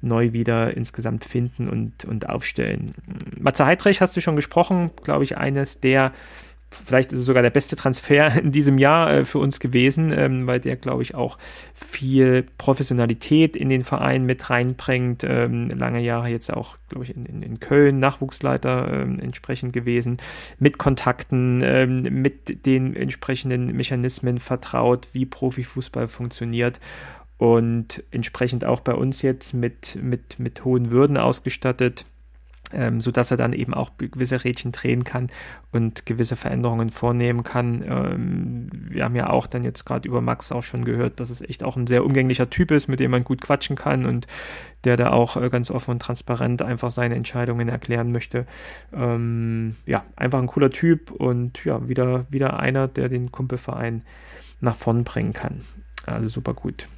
[0.00, 2.92] neu wieder insgesamt finden und, und aufstellen.
[3.38, 6.12] Matze Heidrich hast du schon gesprochen, glaube ich, eines der
[6.70, 10.46] vielleicht ist es sogar der beste Transfer in diesem Jahr äh, für uns gewesen, ähm,
[10.46, 11.38] weil der, glaube ich, auch
[11.74, 15.24] viel Professionalität in den Verein mit reinbringt.
[15.24, 20.18] Ähm, lange Jahre jetzt auch, glaube ich, in, in, in, Köln Nachwuchsleiter ähm, entsprechend gewesen,
[20.58, 26.80] mit Kontakten, ähm, mit den entsprechenden Mechanismen vertraut, wie Profifußball funktioniert
[27.40, 32.04] und entsprechend auch bei uns jetzt mit, mit, mit hohen Würden ausgestattet
[32.72, 35.30] ähm, sodass er dann eben auch gewisse Rädchen drehen kann
[35.72, 37.82] und gewisse Veränderungen vornehmen kann.
[37.82, 41.40] Ähm, wir haben ja auch dann jetzt gerade über Max auch schon gehört, dass es
[41.40, 44.26] echt auch ein sehr umgänglicher Typ ist, mit dem man gut quatschen kann und
[44.84, 48.46] der da auch äh, ganz offen und transparent einfach seine Entscheidungen erklären möchte.
[48.92, 54.02] Ähm, ja, einfach ein cooler Typ und ja, wieder, wieder einer, der den Kumpelverein
[54.60, 55.62] nach vorn bringen kann.
[56.06, 56.88] Also super gut.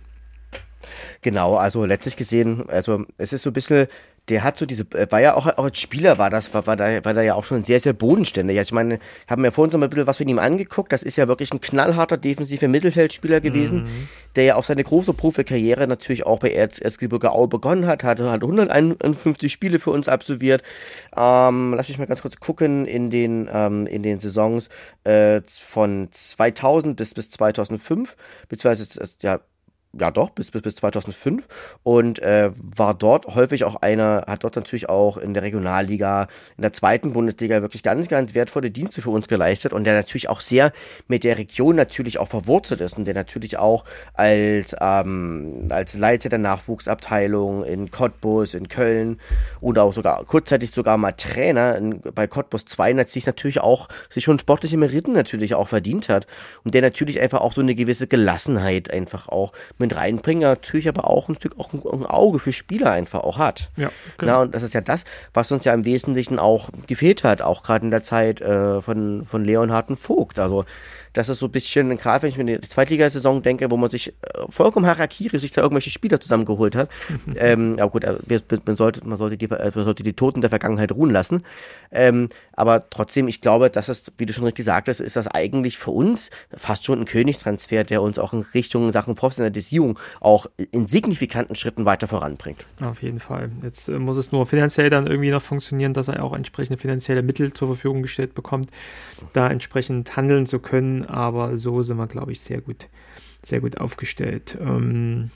[1.21, 3.87] Genau, also letztlich gesehen, also es ist so ein bisschen
[4.29, 6.77] der hat so diese, äh, war ja auch, auch als Spieler war das, war, war
[6.77, 8.57] da, war da ja auch schon sehr, sehr bodenständig.
[8.57, 10.93] Also ich meine, haben mir vorhin so mal ein bisschen was von ihm angeguckt.
[10.93, 14.09] Das ist ja wirklich ein knallharter defensiver Mittelfeldspieler gewesen, mhm.
[14.37, 18.31] der ja auch seine große Profikarriere natürlich auch bei Erz, Erzgebirge Aue begonnen hat, hatte,
[18.31, 20.63] hat 151 Spiele für uns absolviert.
[21.17, 24.69] Ähm, lass mich mal ganz kurz gucken, in den, ähm, in den Saisons
[25.03, 28.17] äh, von 2000 bis, bis 2005,
[28.49, 29.41] beziehungsweise, ja,
[29.99, 34.57] ja doch, bis, bis, bis 2005 und äh, war dort häufig auch einer, hat dort
[34.57, 39.11] natürlich auch in der Regionalliga, in der zweiten Bundesliga wirklich ganz, ganz wertvolle Dienste für
[39.11, 40.73] uns geleistet und der natürlich auch sehr
[41.09, 43.85] mit der Region natürlich auch verwurzelt ist und der natürlich auch
[44.15, 49.21] als, ähm, als Leiter der Nachwuchsabteilung in Cottbus, in Köln
[49.61, 54.25] oder auch sogar kurzzeitig sogar mal Trainer in, bei Cottbus 2 sich natürlich auch, sich
[54.25, 56.27] schon sportliche Meriten natürlich auch verdient hat
[56.65, 59.53] und der natürlich einfach auch so eine gewisse Gelassenheit einfach auch
[59.83, 63.39] mit reinbringen, natürlich aber auch ein Stück auch ein, ein Auge für Spieler einfach auch
[63.39, 63.71] hat.
[63.77, 64.33] Ja, genau.
[64.33, 65.05] Na, und das ist ja das,
[65.35, 69.25] was uns ja im Wesentlichen auch gefehlt hat, auch gerade in der Zeit äh, von,
[69.25, 70.39] von Leonhard und Vogt.
[70.39, 70.65] Also
[71.13, 74.09] das ist so ein bisschen, gerade wenn ich mir die Zweitligasaison denke, wo man sich
[74.09, 74.13] äh,
[74.49, 76.89] vollkommen Harakiri sich da irgendwelche Spieler zusammengeholt hat.
[77.37, 78.17] ähm, aber gut, äh,
[78.65, 81.43] man sollte, man sollte die, äh, man sollte die Toten der Vergangenheit ruhen lassen.
[81.91, 85.79] Ähm, aber trotzdem, ich glaube, das ist, wie du schon richtig sagtest, ist das eigentlich
[85.79, 90.87] für uns fast schon ein Königstransfer, der uns auch in Richtung Sachen Professionalisierung auch in
[90.87, 92.65] signifikanten Schritten weiter voranbringt.
[92.83, 93.51] Auf jeden Fall.
[93.63, 97.23] Jetzt äh, muss es nur finanziell dann irgendwie noch funktionieren, dass er auch entsprechende finanzielle
[97.23, 98.71] Mittel zur Verfügung gestellt bekommt,
[99.33, 102.89] da entsprechend handeln zu können aber so sind wir, glaube ich, sehr gut,
[103.43, 104.57] sehr gut aufgestellt.
[104.61, 105.31] Ähm,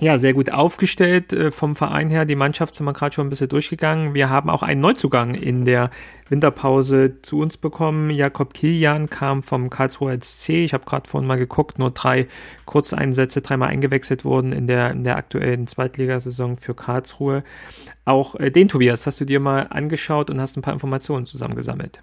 [0.00, 2.24] ja, sehr gut aufgestellt äh, vom Verein her.
[2.24, 4.12] Die Mannschaft sind wir gerade schon ein bisschen durchgegangen.
[4.12, 5.90] Wir haben auch einen Neuzugang in der
[6.28, 8.10] Winterpause zu uns bekommen.
[8.10, 10.48] Jakob Kilian kam vom Karlsruher SC.
[10.64, 12.26] Ich habe gerade vorhin mal geguckt, nur drei
[12.64, 17.44] Kurzeinsätze, dreimal eingewechselt wurden in der, in der aktuellen Zweitligasaison für Karlsruhe.
[18.04, 22.02] Auch äh, den Tobias hast du dir mal angeschaut und hast ein paar Informationen zusammengesammelt.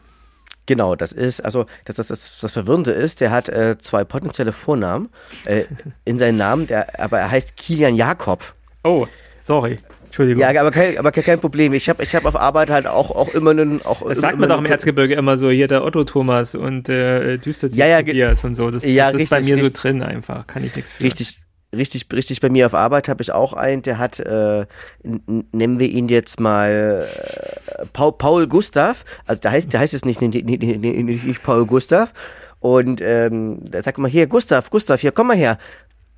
[0.72, 4.54] Genau, das ist, also das, das, das, das Verwirrende ist, der hat äh, zwei potenzielle
[4.54, 5.10] Vornamen
[5.44, 5.66] äh,
[6.06, 8.54] in seinem Namen, der, aber er heißt Kilian Jakob.
[8.86, 9.06] Oh,
[9.42, 9.80] sorry.
[10.06, 10.42] Entschuldigung.
[10.42, 11.74] Ja, aber kein, aber kein Problem.
[11.74, 13.82] Ich habe ich hab auf Arbeit halt auch, auch immer einen.
[13.86, 17.38] Auch das sagt man doch im Erzgebirge immer so, hier der Otto Thomas und äh,
[17.38, 18.72] Düster ja, ja, Tobias und so.
[18.72, 20.48] Das, ja, das ist richtig, bei mir richtig, so drin einfach.
[20.48, 21.04] Kann ich nichts für.
[21.04, 21.42] Richtig,
[21.74, 24.66] richtig, richtig bei mir auf Arbeit habe ich auch einen, der hat, äh,
[25.04, 30.06] nennen wir ihn jetzt mal äh, Paul, Paul Gustav, also der heißt, der heißt jetzt
[30.06, 32.14] nicht, nicht, nicht, nicht Paul Gustav.
[32.60, 35.58] Und ähm, da sagt man, hier, Gustav, Gustav, hier, komm mal her.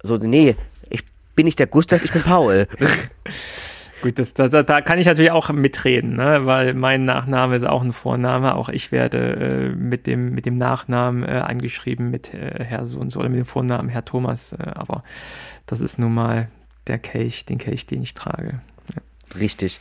[0.02, 0.58] So, nee,
[0.90, 1.04] ich
[1.36, 2.68] bin nicht der Gustav, ich bin Paul.
[4.04, 6.46] Gut, das, da, da kann ich natürlich auch mitreden, ne?
[6.46, 8.56] weil mein Nachname ist auch ein Vorname.
[8.56, 13.00] Auch ich werde äh, mit, dem, mit dem Nachnamen äh, angeschrieben, mit äh, Herr so
[13.00, 14.52] und so, oder mit dem Vornamen Herr Thomas.
[14.52, 15.06] Äh, aber
[15.68, 16.50] das ist nun mal
[16.86, 18.60] der Kelch, den Kelch, den ich trage.
[18.94, 19.40] Ja.
[19.40, 19.80] Richtig.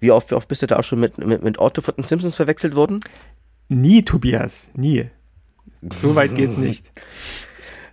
[0.00, 2.04] Wie oft, wie oft bist du da auch schon mit, mit, mit Otto von den
[2.04, 2.98] Simpsons verwechselt worden?
[3.68, 5.08] Nie, Tobias, nie.
[5.94, 6.90] So weit geht's nicht.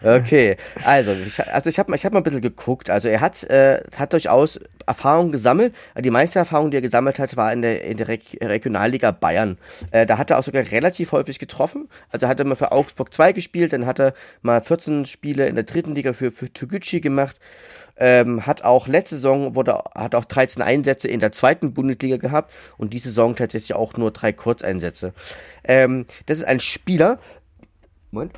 [0.02, 2.90] Okay, also ich, also ich habe ich hab mal ein bisschen geguckt.
[2.90, 5.76] Also er hat, äh, hat durchaus Erfahrung gesammelt.
[5.98, 9.58] Die meiste Erfahrung, die er gesammelt hat, war in der, in der Re Regionalliga Bayern.
[9.92, 11.90] Äh, da hat er auch sogar relativ häufig getroffen.
[12.12, 15.56] Also hat er mal für Augsburg 2 gespielt, dann hat er mal 14 Spiele in
[15.56, 17.38] der dritten Liga für, für Toguchi gemacht.
[17.98, 22.54] Ähm, hat auch letzte Saison wurde, hat auch 13 Einsätze in der zweiten Bundesliga gehabt
[22.78, 25.14] und diese Saison tatsächlich auch nur drei Kurzeinsätze.
[25.66, 27.20] Ähm, das ist ein Spieler.
[28.12, 28.32] Moment.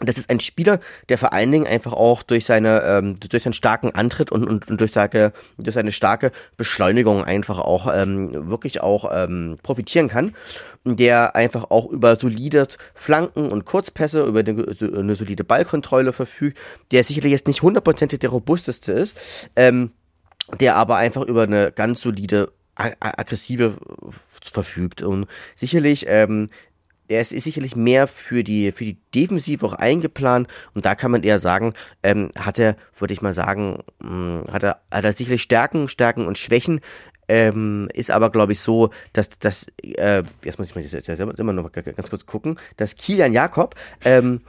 [0.00, 3.52] Das ist ein Spieler, der vor allen Dingen einfach auch durch seine, ähm, durch seinen
[3.52, 8.80] starken Antritt und, und, und durch, seine, durch seine starke Beschleunigung einfach auch ähm, wirklich
[8.80, 10.34] auch ähm, profitieren kann.
[10.84, 16.58] Der einfach auch über solide Flanken und Kurzpässe, über eine, eine solide Ballkontrolle verfügt,
[16.90, 19.14] der sicherlich jetzt nicht hundertprozentig der robusteste ist,
[19.56, 19.92] ähm,
[20.60, 23.76] der aber einfach über eine ganz solide aggressive
[24.42, 26.48] verfügt und sicherlich ähm,
[27.08, 30.48] er ist, sicherlich mehr für die, für die Defensive auch eingeplant.
[30.74, 34.52] Und da kann man eher sagen, ähm, hat er, würde ich mal sagen, mh, hm,
[34.52, 36.80] hat, er, hat er sicherlich Stärken, Stärken und Schwächen,
[37.28, 41.20] ähm, ist aber, glaube ich, so, dass, dass äh, jetzt muss ich mal jetzt, jetzt
[41.20, 43.74] immer noch ganz kurz gucken, dass Kilian Jakob
[44.04, 44.42] ähm,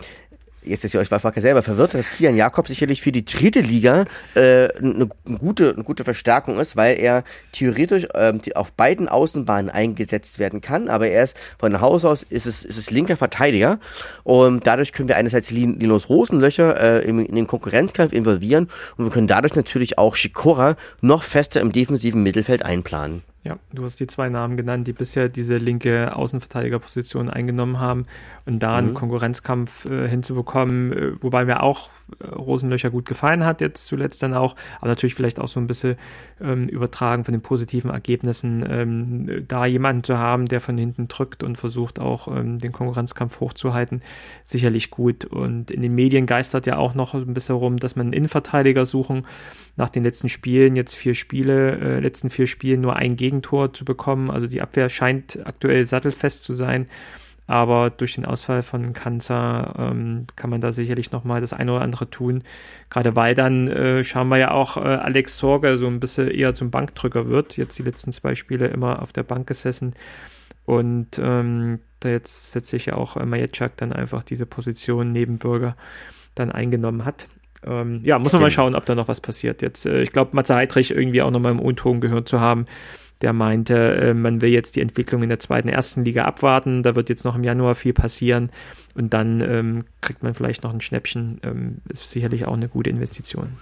[0.66, 4.06] jetzt ist ja euch war selber verwirrt, dass Kian Jakob sicherlich für die dritte Liga
[4.36, 9.70] äh, eine, eine, gute, eine gute Verstärkung ist, weil er theoretisch ähm, auf beiden Außenbahnen
[9.70, 13.80] eingesetzt werden kann, aber er ist von Haus aus ist es, ist es linker Verteidiger
[14.24, 19.12] und dadurch können wir einerseits Linus Rosenlöcher äh, in, in den Konkurrenzkampf involvieren und wir
[19.12, 23.24] können dadurch natürlich auch Shikora noch fester im defensiven Mittelfeld einplanen.
[23.46, 28.08] Ja, du hast die zwei Namen genannt, die bisher diese linke Außenverteidigerposition eingenommen haben
[28.48, 28.94] und da einen mhm.
[28.96, 31.90] Konkurrenzkampf äh, hinzubekommen, äh, wobei mir auch
[32.20, 35.68] äh, Rosenlöcher gut gefallen hat, jetzt zuletzt dann auch, aber natürlich vielleicht auch so ein
[35.68, 35.96] bisschen
[36.42, 41.44] ähm, übertragen von den positiven Ergebnissen, ähm, da jemanden zu haben, der von hinten drückt
[41.44, 44.02] und versucht auch ähm, den Konkurrenzkampf hochzuhalten,
[44.44, 45.24] sicherlich gut.
[45.24, 48.88] Und in den Medien geistert ja auch noch ein bisschen rum, dass man einen Innenverteidiger
[48.88, 49.28] suchen,
[49.78, 53.74] nach den letzten Spielen, jetzt vier Spiele, äh, letzten vier Spielen nur ein Gegner Gegentor
[53.74, 54.32] zu bekommen.
[54.32, 56.88] Also die Abwehr scheint aktuell sattelfest zu sein.
[57.48, 61.82] Aber durch den Ausfall von Kanzer ähm, kann man da sicherlich nochmal das eine oder
[61.84, 62.44] andere tun.
[62.90, 66.56] Gerade weil dann äh, schauen wir ja auch äh, Alex Sorge so ein bisschen eher
[66.56, 67.56] zum Bankdrücker wird.
[67.58, 69.94] Jetzt die letzten zwei Spiele immer auf der Bank gesessen.
[70.66, 75.38] Und ähm, da jetzt setze ich ja auch äh, Majetschak dann einfach diese Position neben
[75.38, 75.76] Bürger
[76.34, 77.28] dann eingenommen hat.
[77.64, 79.62] Ähm, ja, muss man mal schauen, ob da noch was passiert.
[79.62, 82.66] Jetzt, äh, ich glaube, Matze Heidrich irgendwie auch nochmal im Unton gehört zu haben
[83.22, 86.84] der meinte, äh, man will jetzt die Entwicklung in der zweiten, ersten Liga abwarten.
[86.84, 88.50] Da wird jetzt noch im Januar viel passieren
[88.96, 91.40] und dann ähm, kriegt man vielleicht noch ein Schnäppchen.
[91.44, 93.58] Ähm, ist sicherlich auch eine gute Investition.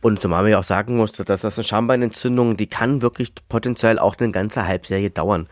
[0.00, 3.98] Und zumal man ja auch sagen muss, dass das eine Schambeinentzündung, die kann wirklich potenziell
[3.98, 5.48] auch eine ganze Halbserie dauern.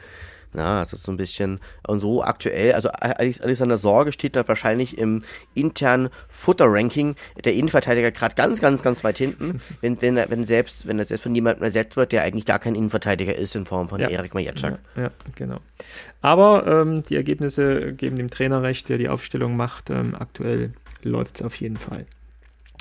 [0.56, 5.22] Ja, also so ein bisschen und so aktuell, also Alexander Sorge steht da wahrscheinlich im
[5.54, 10.86] internen Futter-Ranking der Innenverteidiger gerade ganz, ganz, ganz weit hinten, wenn, wenn, er, wenn selbst,
[10.86, 13.88] wenn er selbst von jemandem ersetzt wird, der eigentlich gar kein Innenverteidiger ist in Form
[13.88, 14.08] von ja.
[14.08, 14.78] Erik Majatschak.
[14.96, 15.58] Ja, ja, genau.
[16.20, 19.90] Aber ähm, die Ergebnisse geben dem Trainer recht, der die Aufstellung macht.
[19.90, 22.06] Ähm, aktuell läuft es auf jeden Fall.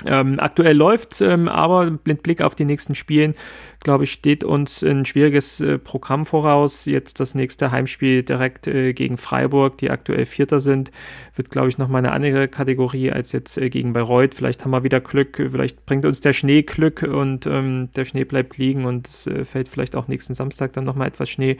[0.04, 3.34] Ähm, aktuell läuft's, ähm, aber mit Blick auf die nächsten Spielen,
[3.80, 6.84] glaube ich, steht uns ein schwieriges äh, Programm voraus.
[6.84, 10.90] Jetzt das nächste Heimspiel direkt äh, gegen Freiburg, die aktuell Vierter sind,
[11.36, 14.34] wird, glaube ich, nochmal eine andere Kategorie als jetzt äh, gegen Bayreuth.
[14.34, 18.24] Vielleicht haben wir wieder Glück, vielleicht bringt uns der Schnee Glück und ähm, der Schnee
[18.24, 21.56] bleibt liegen und es äh, fällt vielleicht auch nächsten Samstag dann nochmal etwas Schnee.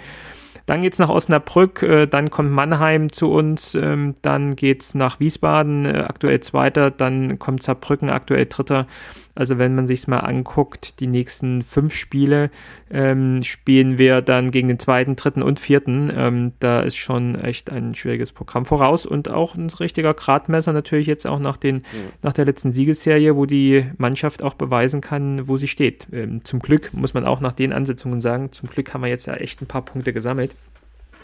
[0.66, 5.84] Dann geht's nach Osnabrück, äh, dann kommt Mannheim zu uns, ähm, dann geht's nach Wiesbaden,
[5.84, 8.86] äh, aktuell Zweiter, dann kommt Saarbrücken, aktuell Dritter.
[9.35, 12.51] Also wenn man sich mal anguckt, die nächsten fünf Spiele
[12.91, 16.12] ähm, spielen wir dann gegen den zweiten, dritten und vierten.
[16.14, 21.09] Ähm, da ist schon echt ein schwieriges Programm voraus und auch ein richtiger Gradmesser natürlich
[21.09, 21.82] jetzt auch nach, den, mhm.
[22.22, 26.07] nach der letzten Siegesserie, wo die Mannschaft auch beweisen kann, wo sie steht.
[26.12, 29.26] Ähm, zum Glück muss man auch nach den Ansetzungen sagen, zum Glück haben wir jetzt
[29.26, 30.55] ja echt ein paar Punkte gesammelt.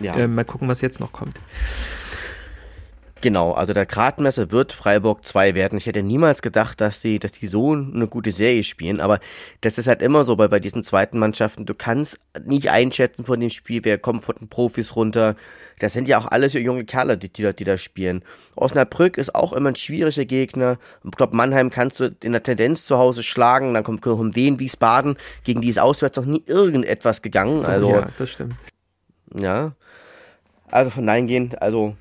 [0.01, 0.17] Ja.
[0.17, 1.39] Ähm, mal gucken, was jetzt noch kommt.
[3.23, 5.77] Genau, also der Gradmesser wird Freiburg 2 werden.
[5.77, 9.21] Ich hätte niemals gedacht, dass die, dass die so eine gute Serie spielen, aber
[9.61, 11.67] das ist halt immer so bei, bei diesen zweiten Mannschaften.
[11.67, 15.37] Du kannst nicht einschätzen von dem Spiel, wer kommt von den Profis runter.
[15.81, 18.23] Das sind ja auch alles junge Kerle, die, die, die da spielen.
[18.57, 20.79] Osnabrück ist auch immer ein schwieriger Gegner.
[21.05, 24.59] Ich glaube, Mannheim kannst du in der Tendenz zu Hause schlagen, dann kommt um den
[24.59, 27.67] Wiesbaden, gegen die ist auswärts noch nie irgendetwas gegangen.
[27.67, 28.55] Also, ja, das stimmt.
[29.39, 29.73] Ja.
[30.71, 31.97] Also von nein gehen, also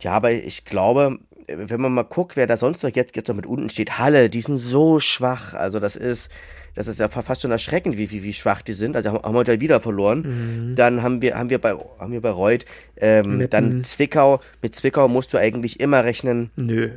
[0.00, 3.36] ja, aber ich glaube, wenn man mal guckt, wer da sonst noch jetzt, jetzt noch
[3.36, 5.54] mit unten steht, Halle, die sind so schwach.
[5.54, 6.30] Also das ist,
[6.74, 8.96] das ist ja fast schon erschreckend, wie, wie, wie schwach die sind.
[8.96, 10.70] Also haben, haben wir heute wieder verloren.
[10.70, 10.76] Mhm.
[10.76, 12.64] Dann haben wir, haben wir bei, haben wir bei Reut,
[12.96, 14.40] ähm, dann Zwickau.
[14.62, 16.50] Mit Zwickau musst du eigentlich immer rechnen.
[16.56, 16.90] Nö.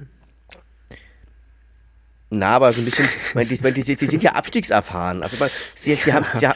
[2.30, 5.22] Na, aber so ein bisschen, mein, die, die, die, die sind ja abstiegserfahren.
[5.22, 5.38] Also,
[5.76, 6.47] sie, sie, haben, sie,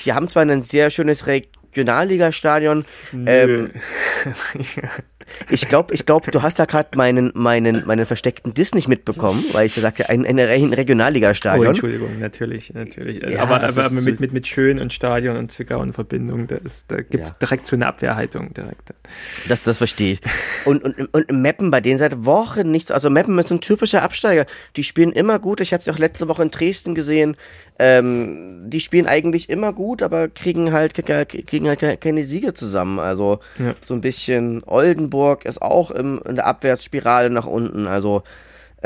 [0.00, 1.26] sie haben zwar ein sehr schönes
[1.74, 2.84] Regionalliga-Stadion.
[3.26, 3.70] Ähm,
[5.50, 9.44] Ich glaube, ich glaube, du hast da gerade meinen, meinen, meinen versteckten Diss nicht mitbekommen,
[9.52, 11.66] weil ich sagte, ein, ein, ein Regionalliga-Stadion.
[11.66, 13.22] Oh, Entschuldigung, natürlich, natürlich.
[13.22, 16.56] Ja, aber aber mit, mit, mit Schön und Stadion und Zwickau in Verbindung, da,
[16.88, 17.36] da gibt es ja.
[17.40, 18.94] direkt so eine Abwehrhaltung direkt.
[19.48, 20.20] Das, das verstehe ich.
[20.64, 24.46] Und, und, und Meppen, bei denen seit Wochen nichts, also Meppen ist ein typischer Absteiger.
[24.76, 25.60] Die spielen immer gut.
[25.60, 27.36] Ich habe sie auch letzte Woche in Dresden gesehen.
[27.78, 32.98] Ähm, die spielen eigentlich immer gut, aber kriegen halt, kriegen halt keine Siege zusammen.
[33.00, 33.74] Also ja.
[33.84, 37.86] so ein bisschen Oldenburg ist auch im, in der Abwärtsspirale nach unten.
[37.86, 38.22] Also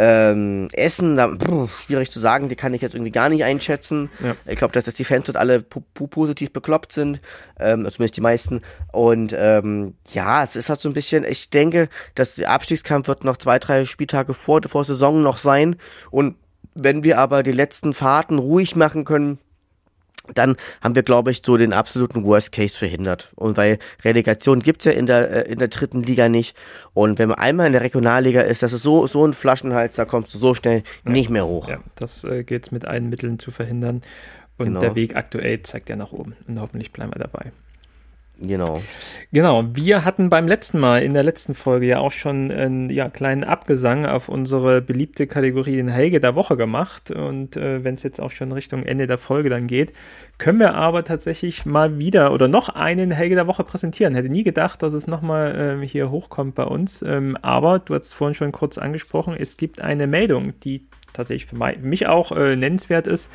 [0.01, 4.11] ähm, Essen, da, pff, schwierig zu sagen, die kann ich jetzt irgendwie gar nicht einschätzen.
[4.23, 4.37] Ja.
[4.47, 7.21] Ich glaube, dass, dass die Fans dort alle positiv bekloppt sind,
[7.59, 8.63] ähm, zumindest die meisten.
[8.93, 13.25] Und ähm, ja, es ist halt so ein bisschen, ich denke, dass der Abstiegskampf wird
[13.25, 15.75] noch zwei, drei Spieltage vor, vor Saison noch sein.
[16.13, 16.37] Und
[16.79, 19.39] wenn wir aber die letzten Fahrten ruhig machen können,
[20.35, 23.33] dann haben wir, glaube ich, so den absoluten Worst Case verhindert.
[23.35, 26.57] Und weil Relegation gibt's ja in der, äh, in der dritten Liga nicht.
[26.95, 30.05] Und wenn man einmal in der Regionalliga ist, das ist so, so ein Flaschenhals, da
[30.05, 31.13] kommst du so schnell ja.
[31.13, 31.69] nicht mehr hoch.
[31.69, 34.03] Ja, das äh, gilt mit allen Mitteln zu verhindern.
[34.59, 34.81] Und genau.
[34.81, 36.37] der Weg aktuell zeigt ja nach oben.
[36.47, 37.53] Und hoffentlich bleiben wir dabei.
[38.41, 38.81] Genau.
[39.33, 39.65] Genau.
[39.73, 43.43] Wir hatten beim letzten Mal, in der letzten Folge ja auch schon einen ja, kleinen
[43.43, 47.11] Abgesang auf unsere beliebte Kategorie den Helge der Woche gemacht.
[47.11, 49.93] Und äh, wenn es jetzt auch schon Richtung Ende der Folge dann geht,
[50.39, 54.15] können wir aber tatsächlich mal wieder oder noch einen Helge der Woche präsentieren.
[54.15, 57.03] Hätte nie gedacht, dass es nochmal äh, hier hochkommt bei uns.
[57.03, 61.57] Ähm, aber du hast vorhin schon kurz angesprochen, es gibt eine Meldung, die tatsächlich für
[61.57, 63.31] mich auch äh, nennenswert ist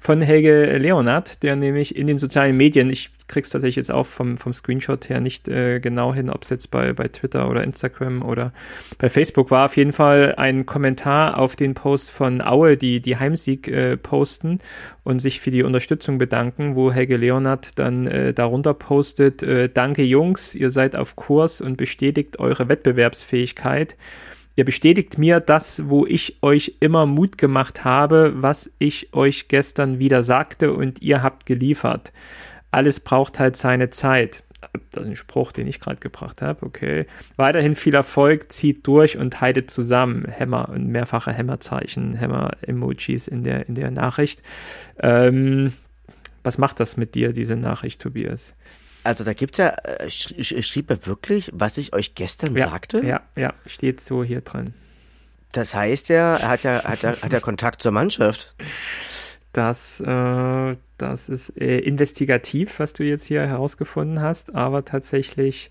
[0.00, 4.38] von Helge Leonard, der nämlich in den sozialen Medien, ich krieg's tatsächlich jetzt auch vom,
[4.38, 8.22] vom Screenshot her nicht äh, genau hin, ob es jetzt bei, bei Twitter oder Instagram
[8.22, 8.52] oder
[8.98, 13.16] bei Facebook war, auf jeden Fall ein Kommentar auf den Post von Aue, die die
[13.16, 14.60] Heimsieg äh, posten
[15.02, 20.02] und sich für die Unterstützung bedanken, wo Helge Leonard dann äh, darunter postet, äh, danke
[20.02, 23.96] Jungs, ihr seid auf Kurs und bestätigt eure Wettbewerbsfähigkeit.
[24.56, 29.98] Ihr bestätigt mir das, wo ich euch immer Mut gemacht habe, was ich euch gestern
[29.98, 32.10] wieder sagte und ihr habt geliefert.
[32.70, 34.42] Alles braucht halt seine Zeit.
[34.90, 36.64] Das ist ein Spruch, den ich gerade gebracht habe.
[36.64, 37.06] Okay.
[37.36, 40.24] Weiterhin viel Erfolg, zieht durch und haltet zusammen.
[40.26, 44.42] Hämmer und mehrfache Hämmerzeichen, Hämmer-Emojis in der, in der Nachricht.
[44.98, 45.74] Ähm,
[46.42, 48.54] was macht das mit dir, diese Nachricht, Tobias?
[49.06, 53.04] Also da gibt's ja, äh, schrieb er wirklich, was ich euch gestern ja, sagte?
[53.06, 54.74] Ja, ja, steht so hier drin.
[55.52, 58.54] Das heißt ja, er hat ja, hat er, hat er Kontakt zur Mannschaft.
[59.52, 65.70] Das, äh, das ist äh, investigativ, was du jetzt hier herausgefunden hast, aber tatsächlich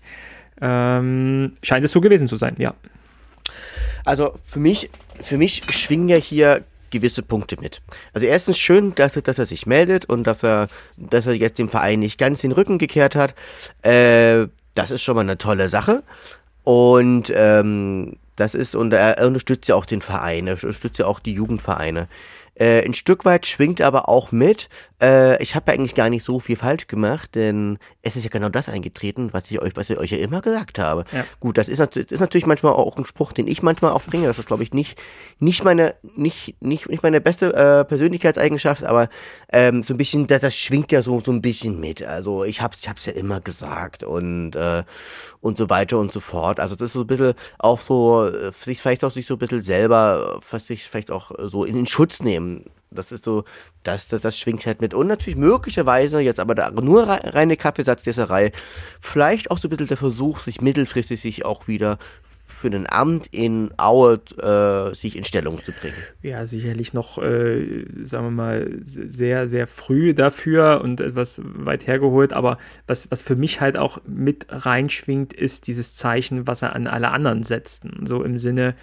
[0.60, 2.74] ähm, scheint es so gewesen zu sein, ja.
[4.04, 6.64] Also für mich, für mich schwingen ja hier
[6.98, 7.82] gewisse Punkte mit.
[8.12, 11.68] Also erstens schön, dass, dass er sich meldet und dass er, dass er jetzt dem
[11.68, 13.34] Verein nicht ganz den Rücken gekehrt hat.
[13.82, 16.02] Äh, das ist schon mal eine tolle Sache.
[16.64, 21.20] Und ähm, das ist, und er unterstützt ja auch den Verein, er unterstützt ja auch
[21.20, 22.08] die Jugendvereine.
[22.54, 24.68] Äh, ein Stück weit schwingt aber auch mit,
[25.02, 28.30] äh, ich habe ja eigentlich gar nicht so viel falsch gemacht, denn es ist ja
[28.30, 31.04] genau das eingetreten, was ich euch, was ich euch ja immer gesagt habe.
[31.12, 31.24] Ja.
[31.38, 34.26] Gut, das ist, das ist natürlich manchmal auch ein Spruch, den ich manchmal auch bringe.
[34.26, 34.98] Das ist, glaube ich, nicht,
[35.38, 39.08] nicht meine, nicht, nicht, nicht meine beste äh, Persönlichkeitseigenschaft, aber
[39.52, 42.02] ähm, so ein bisschen, das, das schwingt ja so, so ein bisschen mit.
[42.02, 44.82] Also ich hab's, ich hab's ja immer gesagt und, äh,
[45.40, 46.58] und so weiter und so fort.
[46.58, 49.38] Also das ist so ein bisschen auch so, äh, sich vielleicht auch sich so ein
[49.38, 53.44] bisschen selber, sich vielleicht auch so in den Schutz nehmen das ist so,
[53.82, 54.94] das, das, das schwingt halt mit.
[54.94, 58.52] Und natürlich möglicherweise, jetzt aber da nur reine Kaffeesatzdesserei,
[59.00, 61.98] vielleicht auch so ein bisschen der Versuch, sich mittelfristig sich auch wieder
[62.48, 65.96] für ein Amt in Aue äh, sich in Stellung zu bringen?
[66.22, 72.32] Ja, sicherlich noch, äh, sagen wir mal, sehr, sehr früh dafür und etwas weit hergeholt.
[72.32, 76.86] Aber was, was für mich halt auch mit reinschwingt, ist dieses Zeichen, was er an
[76.86, 77.84] alle anderen setzt.
[78.04, 78.74] So im Sinne,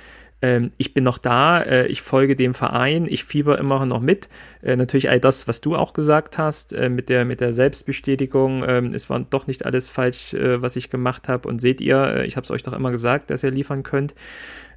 [0.44, 4.28] ähm, ich bin noch da, äh, ich folge dem Verein, ich fieber immer noch mit.
[4.62, 8.62] Äh, natürlich all das, was du auch gesagt hast, äh, mit, der, mit der Selbstbestätigung,
[8.68, 11.48] ähm, es war doch nicht alles falsch, äh, was ich gemacht habe.
[11.48, 14.16] Und seht ihr, äh, ich habe es euch doch immer gesagt, dass ihr liefern könnt.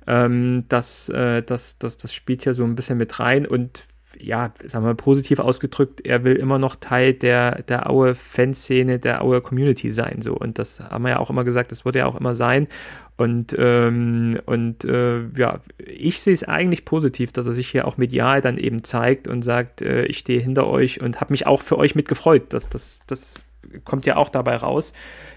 [0.06, 3.82] Ähm, das, äh, das, das, das spielt hier so ein bisschen mit rein und
[4.20, 9.22] ja, sagen wir mal positiv ausgedrückt, er will immer noch Teil der, der Aue-Fanszene, der
[9.22, 10.22] Aue-Community sein.
[10.22, 10.34] So.
[10.34, 12.68] Und das haben wir ja auch immer gesagt, das wird er auch immer sein.
[13.16, 17.96] Und, ähm, und äh, ja, ich sehe es eigentlich positiv, dass er sich hier auch
[17.96, 21.62] medial dann eben zeigt und sagt, äh, ich stehe hinter euch und habe mich auch
[21.62, 22.52] für euch mitgefreut.
[22.52, 23.42] Das, das, das
[23.84, 24.92] kommt ja auch dabei raus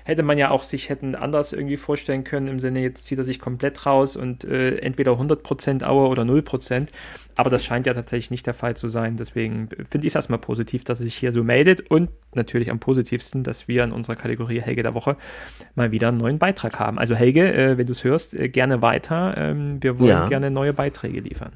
[0.09, 3.23] hätte man ja auch sich hätten anders irgendwie vorstellen können, im Sinne, jetzt zieht er
[3.23, 6.87] sich komplett raus und äh, entweder 100% Aue oder 0%.
[7.35, 9.17] Aber das scheint ja tatsächlich nicht der Fall zu sein.
[9.17, 12.79] Deswegen finde ich es erstmal positiv, dass er sich hier so meldet und natürlich am
[12.79, 15.15] positivsten, dass wir in unserer Kategorie Helge der Woche
[15.75, 16.97] mal wieder einen neuen Beitrag haben.
[16.97, 19.35] Also Helge, äh, wenn du es hörst, äh, gerne weiter.
[19.37, 20.27] Ähm, wir wollen ja.
[20.27, 21.51] gerne neue Beiträge liefern.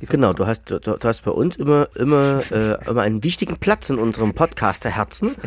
[0.00, 3.90] Genau, du hast, du, du, hast bei uns immer, immer, äh, immer einen wichtigen Platz
[3.90, 5.34] in unserem Podcaster-Herzen.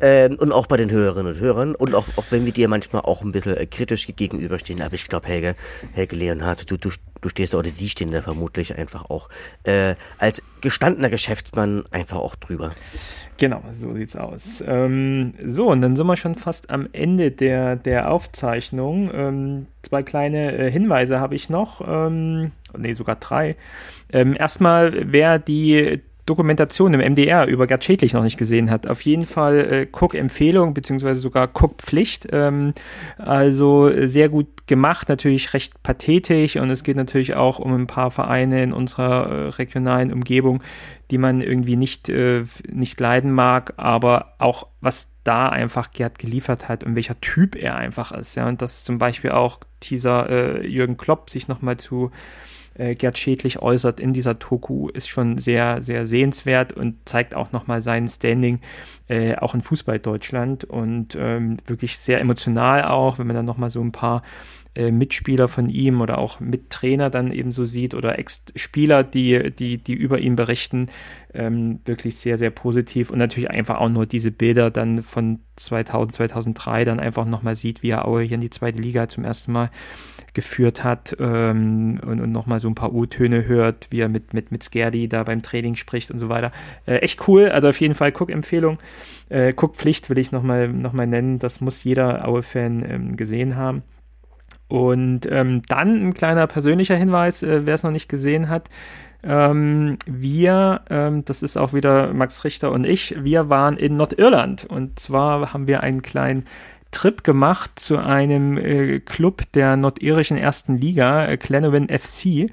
[0.00, 3.02] Ähm, und auch bei den Hörerinnen und Hörern und auch, auch wenn wir dir manchmal
[3.02, 5.54] auch ein bisschen äh, kritisch gegenüberstehen, aber ich glaube, Helge,
[5.92, 6.90] Helge Leonhardt, du, du,
[7.20, 9.28] du stehst oder sie stehen da vermutlich einfach auch
[9.64, 12.72] äh, als gestandener Geschäftsmann einfach auch drüber.
[13.38, 14.62] Genau, so sieht's aus.
[14.66, 19.10] Ähm, so, und dann sind wir schon fast am Ende der, der Aufzeichnung.
[19.14, 21.82] Ähm, zwei kleine äh, Hinweise habe ich noch.
[21.86, 23.56] Ähm, nee, sogar drei.
[24.12, 29.02] Ähm, erstmal, wer die Dokumentation im MDR über Gerd Schädlich noch nicht gesehen hat, auf
[29.02, 32.28] jeden Fall äh, Cook-Empfehlung beziehungsweise sogar Cook-Pflicht.
[32.32, 32.74] Ähm,
[33.16, 37.86] also äh, sehr gut gemacht, natürlich recht pathetisch und es geht natürlich auch um ein
[37.86, 40.62] paar Vereine in unserer äh, regionalen Umgebung,
[41.12, 46.68] die man irgendwie nicht, äh, nicht leiden mag, aber auch was da einfach Gerd geliefert
[46.68, 48.34] hat und welcher Typ er einfach ist.
[48.34, 52.10] Ja, und dass zum Beispiel auch dieser äh, Jürgen Klopp sich nochmal zu
[52.78, 57.52] äh, Gerd Schädlich äußert in dieser Toku, ist schon sehr, sehr sehenswert und zeigt auch
[57.52, 58.60] nochmal sein Standing
[59.08, 63.70] äh, auch in Fußball Deutschland und ähm, wirklich sehr emotional auch, wenn man dann nochmal
[63.70, 64.22] so ein paar
[64.76, 69.78] äh, Mitspieler von ihm oder auch Mittrainer dann eben so sieht oder Ex-Spieler, die, die,
[69.78, 70.88] die über ihn berichten,
[71.32, 76.14] ähm, wirklich sehr, sehr positiv und natürlich einfach auch nur diese Bilder dann von 2000,
[76.14, 79.50] 2003 dann einfach nochmal sieht, wie er Aue hier in die zweite Liga zum ersten
[79.52, 79.70] Mal
[80.36, 84.52] geführt hat ähm, und, und nochmal so ein paar U-Töne hört, wie er mit, mit,
[84.52, 86.52] mit Skerdi da beim Training spricht und so weiter.
[86.84, 88.78] Äh, echt cool, also auf jeden Fall Guck-Empfehlung.
[89.30, 93.82] Äh, Guck-Pflicht will ich nochmal noch mal nennen, das muss jeder Aue-Fan ähm, gesehen haben.
[94.68, 98.68] Und ähm, dann ein kleiner persönlicher Hinweis, äh, wer es noch nicht gesehen hat.
[99.22, 104.66] Ähm, wir, ähm, das ist auch wieder Max Richter und ich, wir waren in Nordirland.
[104.66, 106.44] Und zwar haben wir einen kleinen
[106.90, 112.50] Trip gemacht zu einem äh, Club der nordirischen ersten Liga, äh, Glenowin FC.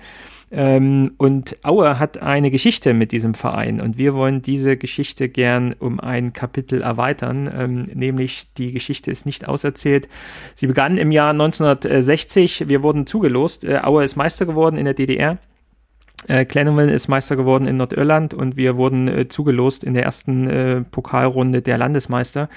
[0.51, 5.73] Ähm, und Aue hat eine Geschichte mit diesem Verein und wir wollen diese Geschichte gern
[5.79, 10.07] um ein Kapitel erweitern, ähm, nämlich die Geschichte ist nicht auserzählt.
[10.53, 14.93] Sie begann im Jahr 1960, wir wurden zugelost, äh, Aue ist Meister geworden in der
[14.93, 15.39] DDR.
[16.27, 20.49] Äh, Glenowin ist Meister geworden in Nordirland und wir wurden äh, zugelost in der ersten
[20.49, 22.49] äh, Pokalrunde der Landesmeister.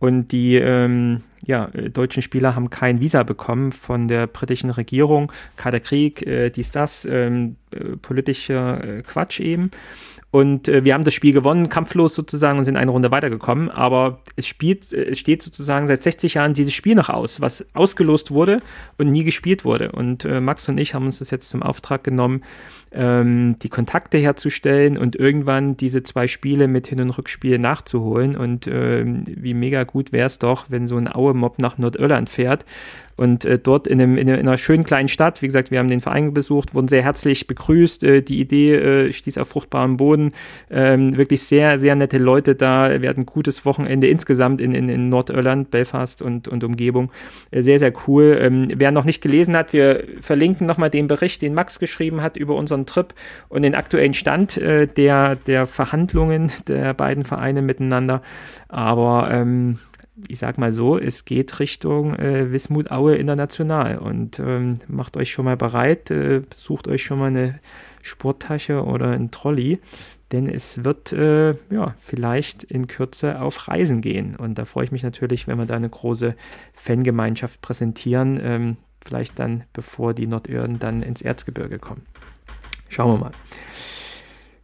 [0.00, 5.30] Und die ähm, ja, äh, deutschen Spieler haben kein Visa bekommen von der britischen Regierung.
[5.56, 9.70] Kalter Krieg, äh, dies, das, ähm, äh, politischer äh, Quatsch eben.
[10.32, 13.68] Und wir haben das Spiel gewonnen, kampflos sozusagen, und sind eine Runde weitergekommen.
[13.68, 18.30] Aber es, spielt, es steht sozusagen seit 60 Jahren dieses Spiel noch aus, was ausgelost
[18.30, 18.60] wurde
[18.96, 19.90] und nie gespielt wurde.
[19.90, 22.44] Und Max und ich haben uns das jetzt zum Auftrag genommen,
[22.92, 28.36] ähm, die Kontakte herzustellen und irgendwann diese zwei Spiele mit Hin- und Rückspiel nachzuholen.
[28.36, 32.64] Und ähm, wie mega gut wäre es doch, wenn so ein Aue-Mob nach Nordirland fährt
[33.20, 36.00] und äh, dort in, einem, in, einer schönen kleinen Stadt, wie gesagt, wir haben den
[36.00, 38.02] Verein besucht, wurden sehr herzlich begrüßt.
[38.02, 40.32] Äh, die Idee äh, stieß auf fruchtbarem Boden.
[40.70, 43.02] Ähm, wirklich sehr, sehr nette Leute da.
[43.02, 47.12] Wir hatten ein gutes Wochenende insgesamt in, in, in Nordirland, Belfast und, und Umgebung.
[47.50, 48.38] Äh, sehr, sehr cool.
[48.40, 52.38] Ähm, wer noch nicht gelesen hat, wir verlinken nochmal den Bericht, den Max geschrieben hat
[52.38, 53.14] über unseren Trip
[53.48, 58.22] und den aktuellen Stand äh, der, der Verhandlungen der beiden Vereine miteinander.
[58.68, 59.78] Aber ähm,
[60.28, 65.30] ich sag mal so, es geht Richtung äh, Wismut Aue international und ähm, macht euch
[65.32, 67.60] schon mal bereit, äh, sucht euch schon mal eine
[68.02, 69.78] Sporttasche oder ein Trolley,
[70.32, 74.92] denn es wird äh, ja vielleicht in Kürze auf Reisen gehen und da freue ich
[74.92, 76.34] mich natürlich, wenn wir da eine große
[76.74, 78.40] Fangemeinschaft präsentieren.
[78.42, 82.02] Ähm, vielleicht dann, bevor die Nordirren dann ins Erzgebirge kommen.
[82.90, 83.30] Schauen wir mal.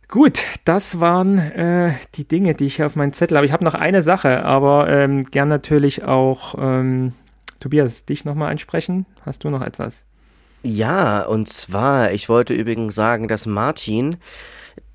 [0.08, 3.46] Gut, das waren äh, die Dinge, die ich auf meinen Zettel habe.
[3.46, 7.12] Ich habe noch eine Sache, aber ähm, gern natürlich auch ähm,
[7.60, 9.06] Tobias, dich nochmal ansprechen.
[9.24, 10.04] Hast du noch etwas?
[10.62, 14.16] Ja, und zwar, ich wollte übrigens sagen, dass Martin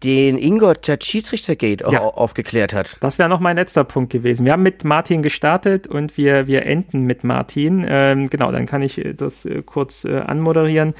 [0.04, 2.02] den Ingolstadt Schiedsrichtergate ja.
[2.02, 2.97] aufgeklärt hat.
[3.02, 4.45] Das wäre noch mein letzter Punkt gewesen.
[4.45, 7.86] Wir haben mit Martin gestartet und wir, wir enden mit Martin.
[7.88, 10.93] Ähm, genau, dann kann ich äh, das äh, kurz äh, anmoderieren.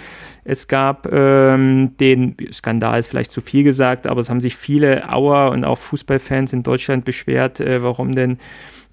[0.44, 5.10] Es gab ähm, den Skandal, ist vielleicht zu viel gesagt, aber es haben sich viele
[5.12, 8.38] Auer und auch Fußballfans in Deutschland beschwert, äh, warum denn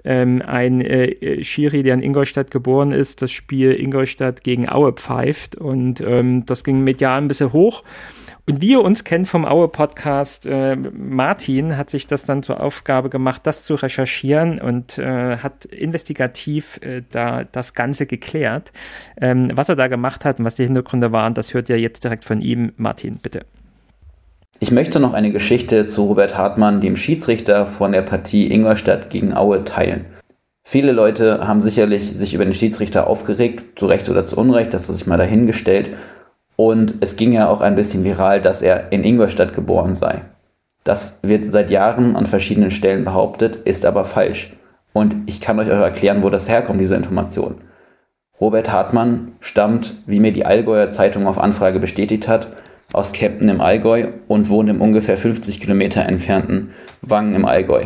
[0.04, 5.56] ähm, ein äh, Schiri, der in Ingolstadt geboren ist, das Spiel Ingolstadt gegen Aue pfeift.
[5.56, 7.82] Und ähm, das ging medial ein bisschen hoch.
[8.48, 13.10] Und wie ihr uns kennt vom Aue-Podcast, äh, Martin hat sich das dann zur Aufgabe
[13.10, 18.72] gemacht, das zu recherchieren und äh, hat investigativ äh, da das Ganze geklärt.
[19.20, 22.04] Ähm, was er da gemacht hat und was die Hintergründe waren, das hört ihr jetzt
[22.04, 22.72] direkt von ihm.
[22.78, 23.44] Martin, bitte.
[24.60, 29.32] Ich möchte noch eine Geschichte zu Robert Hartmann, dem Schiedsrichter von der Partie Ingolstadt gegen
[29.32, 30.04] Aue, teilen.
[30.64, 34.88] Viele Leute haben sicherlich sich über den Schiedsrichter aufgeregt, zu Recht oder zu Unrecht, das
[34.88, 35.96] hat sich mal dahingestellt.
[36.56, 40.22] Und es ging ja auch ein bisschen viral, dass er in Ingolstadt geboren sei.
[40.82, 44.52] Das wird seit Jahren an verschiedenen Stellen behauptet, ist aber falsch.
[44.92, 47.56] Und ich kann euch auch erklären, wo das herkommt, diese Information.
[48.40, 52.48] Robert Hartmann stammt, wie mir die Allgäuer Zeitung auf Anfrage bestätigt hat,
[52.92, 56.70] aus Kempten im Allgäu und wohnt im ungefähr 50 Kilometer entfernten
[57.02, 57.84] Wangen im Allgäu.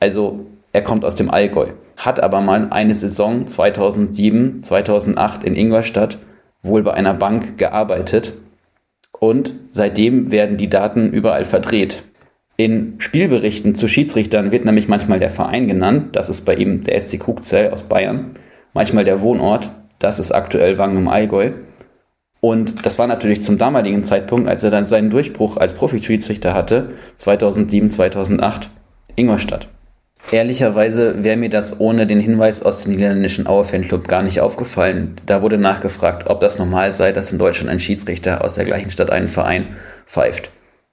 [0.00, 6.18] Also er kommt aus dem Allgäu, hat aber mal eine Saison 2007, 2008 in Ingolstadt
[6.62, 8.34] wohl bei einer Bank gearbeitet
[9.18, 12.04] und seitdem werden die Daten überall verdreht.
[12.56, 17.00] In Spielberichten zu Schiedsrichtern wird nämlich manchmal der Verein genannt, das ist bei ihm der
[17.00, 18.32] SC Krugzell aus Bayern,
[18.74, 21.52] manchmal der Wohnort, das ist aktuell Wangen im Allgäu.
[22.44, 26.90] Und das war natürlich zum damaligen Zeitpunkt, als er dann seinen Durchbruch als Profi-Schiedsrichter hatte,
[27.16, 28.68] 2007, 2008,
[29.16, 29.68] Ingolstadt.
[30.30, 35.14] Ehrlicherweise wäre mir das ohne den Hinweis aus dem niederländischen Auer Fanclub gar nicht aufgefallen.
[35.24, 38.90] Da wurde nachgefragt, ob das normal sei, dass in Deutschland ein Schiedsrichter aus der gleichen
[38.90, 39.68] Stadt einen Verein
[40.04, 40.50] pfeift.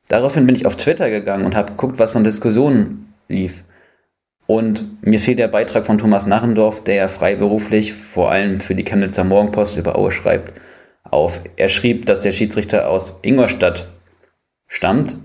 [0.07, 3.65] Daraufhin bin ich auf Twitter gegangen und habe geguckt, was an Diskussionen lief.
[4.47, 8.85] Und mir fiel der Beitrag von Thomas Narrendorf, der ja freiberuflich vor allem für die
[8.85, 10.53] Chemnitzer Morgenpost über Aue schreibt,
[11.09, 11.41] auf.
[11.55, 13.87] Er schrieb, dass der Schiedsrichter aus Ingolstadt
[14.67, 15.17] stammt.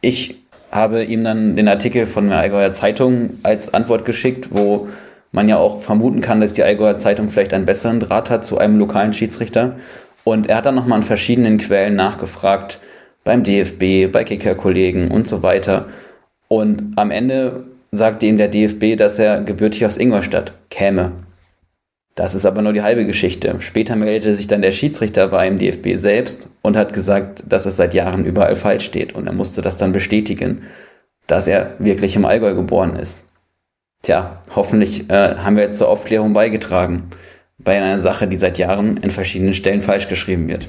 [0.00, 0.38] Ich
[0.70, 4.88] habe ihm dann den Artikel von der Allgäuer Zeitung als Antwort geschickt, wo
[5.32, 8.58] man ja auch vermuten kann, dass die Allgäuer Zeitung vielleicht einen besseren Draht hat zu
[8.58, 9.76] einem lokalen Schiedsrichter.
[10.22, 12.80] Und er hat dann nochmal an verschiedenen Quellen nachgefragt,
[13.24, 15.86] beim DFB, bei Kicker-Kollegen und so weiter.
[16.48, 21.12] Und am Ende sagte ihm der DFB, dass er gebürtig aus Ingolstadt käme.
[22.14, 23.56] Das ist aber nur die halbe Geschichte.
[23.58, 27.92] Später meldete sich dann der Schiedsrichter beim DFB selbst und hat gesagt, dass es seit
[27.92, 29.14] Jahren überall falsch steht.
[29.14, 30.62] Und er musste das dann bestätigen,
[31.26, 33.28] dass er wirklich im Allgäu geboren ist.
[34.02, 37.08] Tja, hoffentlich äh, haben wir jetzt zur Aufklärung beigetragen
[37.58, 40.68] bei einer Sache, die seit Jahren in verschiedenen Stellen falsch geschrieben wird.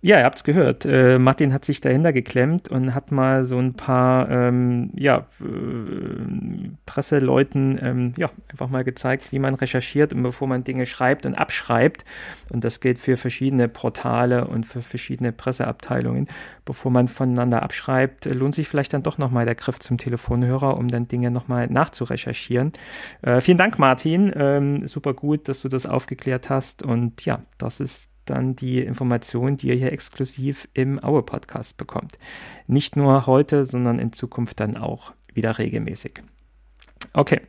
[0.00, 0.84] Ja, ihr habt es gehört.
[0.84, 6.70] Äh, Martin hat sich dahinter geklemmt und hat mal so ein paar ähm, ja, äh,
[6.86, 11.34] Presseleuten ähm, ja, einfach mal gezeigt, wie man recherchiert und bevor man Dinge schreibt und
[11.34, 12.04] abschreibt.
[12.48, 16.28] Und das gilt für verschiedene Portale und für verschiedene Presseabteilungen.
[16.64, 20.86] Bevor man voneinander abschreibt, lohnt sich vielleicht dann doch nochmal der Griff zum Telefonhörer, um
[20.86, 22.72] dann Dinge nochmal nachzurecherchieren.
[23.22, 24.32] Äh, vielen Dank, Martin.
[24.36, 26.84] Ähm, super gut, dass du das aufgeklärt hast.
[26.84, 32.18] Und ja, das ist dann die Informationen, die ihr hier exklusiv im Aue-Podcast bekommt.
[32.66, 36.22] Nicht nur heute, sondern in Zukunft dann auch wieder regelmäßig.
[37.12, 37.40] Okay.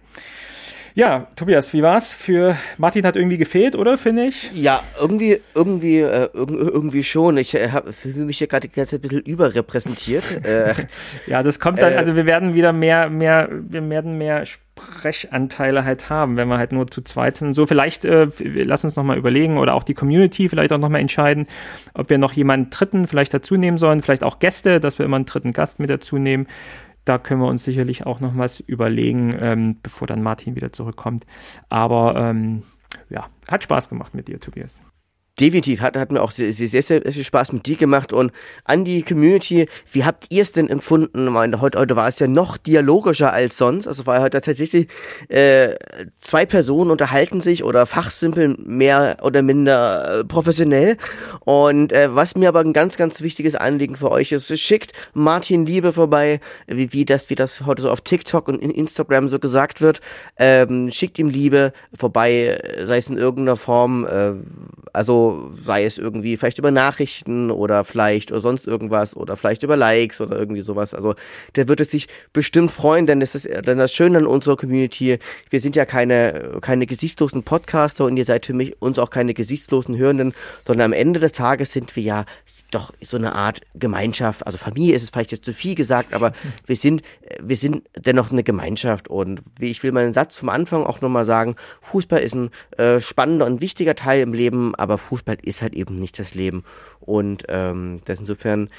[0.96, 2.14] Ja, Tobias, wie war's?
[2.14, 4.52] Für Martin hat irgendwie gefehlt, oder finde ich?
[4.54, 7.38] Ja, irgendwie, irgendwie, äh, irgendwie schon.
[7.38, 10.46] Ich äh, fühle mich hier gerade ein bisschen überrepräsentiert.
[10.46, 10.74] äh,
[11.28, 11.94] ja, das kommt dann.
[11.94, 14.46] Äh, also wir werden wieder mehr, mehr, wir werden mehr
[14.82, 17.54] Sprechanteile halt haben, wenn wir halt nur zu zweit sind.
[17.54, 21.48] So vielleicht, äh, lass uns nochmal überlegen oder auch die Community vielleicht auch nochmal entscheiden,
[21.94, 25.18] ob wir noch jemanden Dritten vielleicht dazu nehmen sollen, vielleicht auch Gäste, dass wir immer
[25.18, 26.48] einen dritten Gast mit dazu nehmen
[27.06, 31.26] da können wir uns sicherlich auch noch was überlegen, ähm, bevor dann Martin wieder zurückkommt.
[31.68, 32.62] Aber ähm,
[33.10, 34.80] ja, hat Spaß gemacht mit dir, Tobias.
[35.40, 38.12] Definitiv, hat, hat mir auch sehr, sehr, sehr, viel Spaß mit dir gemacht.
[38.12, 38.34] Und
[38.66, 41.26] an die Community, wie habt ihr es denn empfunden?
[41.26, 44.88] Meine, heute, heute war es ja noch dialogischer als sonst, also war heute tatsächlich
[45.30, 45.76] äh,
[46.20, 50.98] zwei Personen unterhalten sich oder fachsimpeln mehr oder minder äh, professionell.
[51.46, 55.66] Und äh, was mir aber ein ganz, ganz wichtiges Anliegen für euch ist, schickt Martin
[55.66, 59.40] Liebe vorbei, wie, wie das, wie das heute so auf TikTok und in Instagram so
[59.40, 60.02] gesagt wird,
[60.38, 64.34] ähm, schickt ihm Liebe vorbei, sei es in irgendeiner Form, äh,
[65.00, 69.78] also sei es irgendwie vielleicht über Nachrichten oder vielleicht oder sonst irgendwas oder vielleicht über
[69.78, 70.94] Likes oder irgendwie sowas.
[70.94, 71.16] Also
[71.56, 75.18] der wird es sich bestimmt freuen, denn das ist denn das Schöne an unserer Community.
[75.50, 79.34] Wir sind ja keine keine gesichtslosen Podcaster und ihr seid für mich uns auch keine
[79.34, 80.34] gesichtslosen Hörenden,
[80.68, 82.26] sondern am Ende des Tages sind wir ja
[82.72, 84.46] doch so eine Art Gemeinschaft.
[84.46, 86.34] Also Familie ist es vielleicht jetzt zu viel gesagt, aber
[86.66, 87.02] wir sind,
[87.42, 89.08] wir sind dennoch eine Gemeinschaft.
[89.08, 93.02] Und wie ich will meinen Satz vom Anfang auch nochmal sagen, Fußball ist ein äh,
[93.02, 96.64] spannender und wichtiger Teil im Leben, aber Fußball ist halt eben nicht das Leben.
[97.00, 98.70] Und ähm, das insofern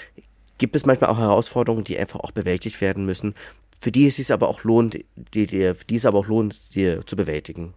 [0.59, 3.35] gibt es manchmal auch Herausforderungen, die einfach auch bewältigt werden müssen,
[3.81, 4.99] für die es sich aber auch lohnt,
[5.35, 7.75] die, die, die es aber auch lohnt, die zu bewältigen.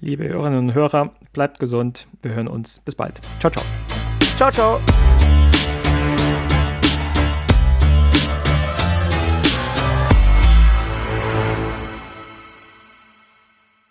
[0.00, 2.06] Liebe Hörerinnen und Hörer, bleibt gesund.
[2.22, 2.80] Wir hören uns.
[2.84, 3.20] Bis bald.
[3.38, 3.64] Ciao, ciao.
[4.40, 5.29] Ciao, ciao.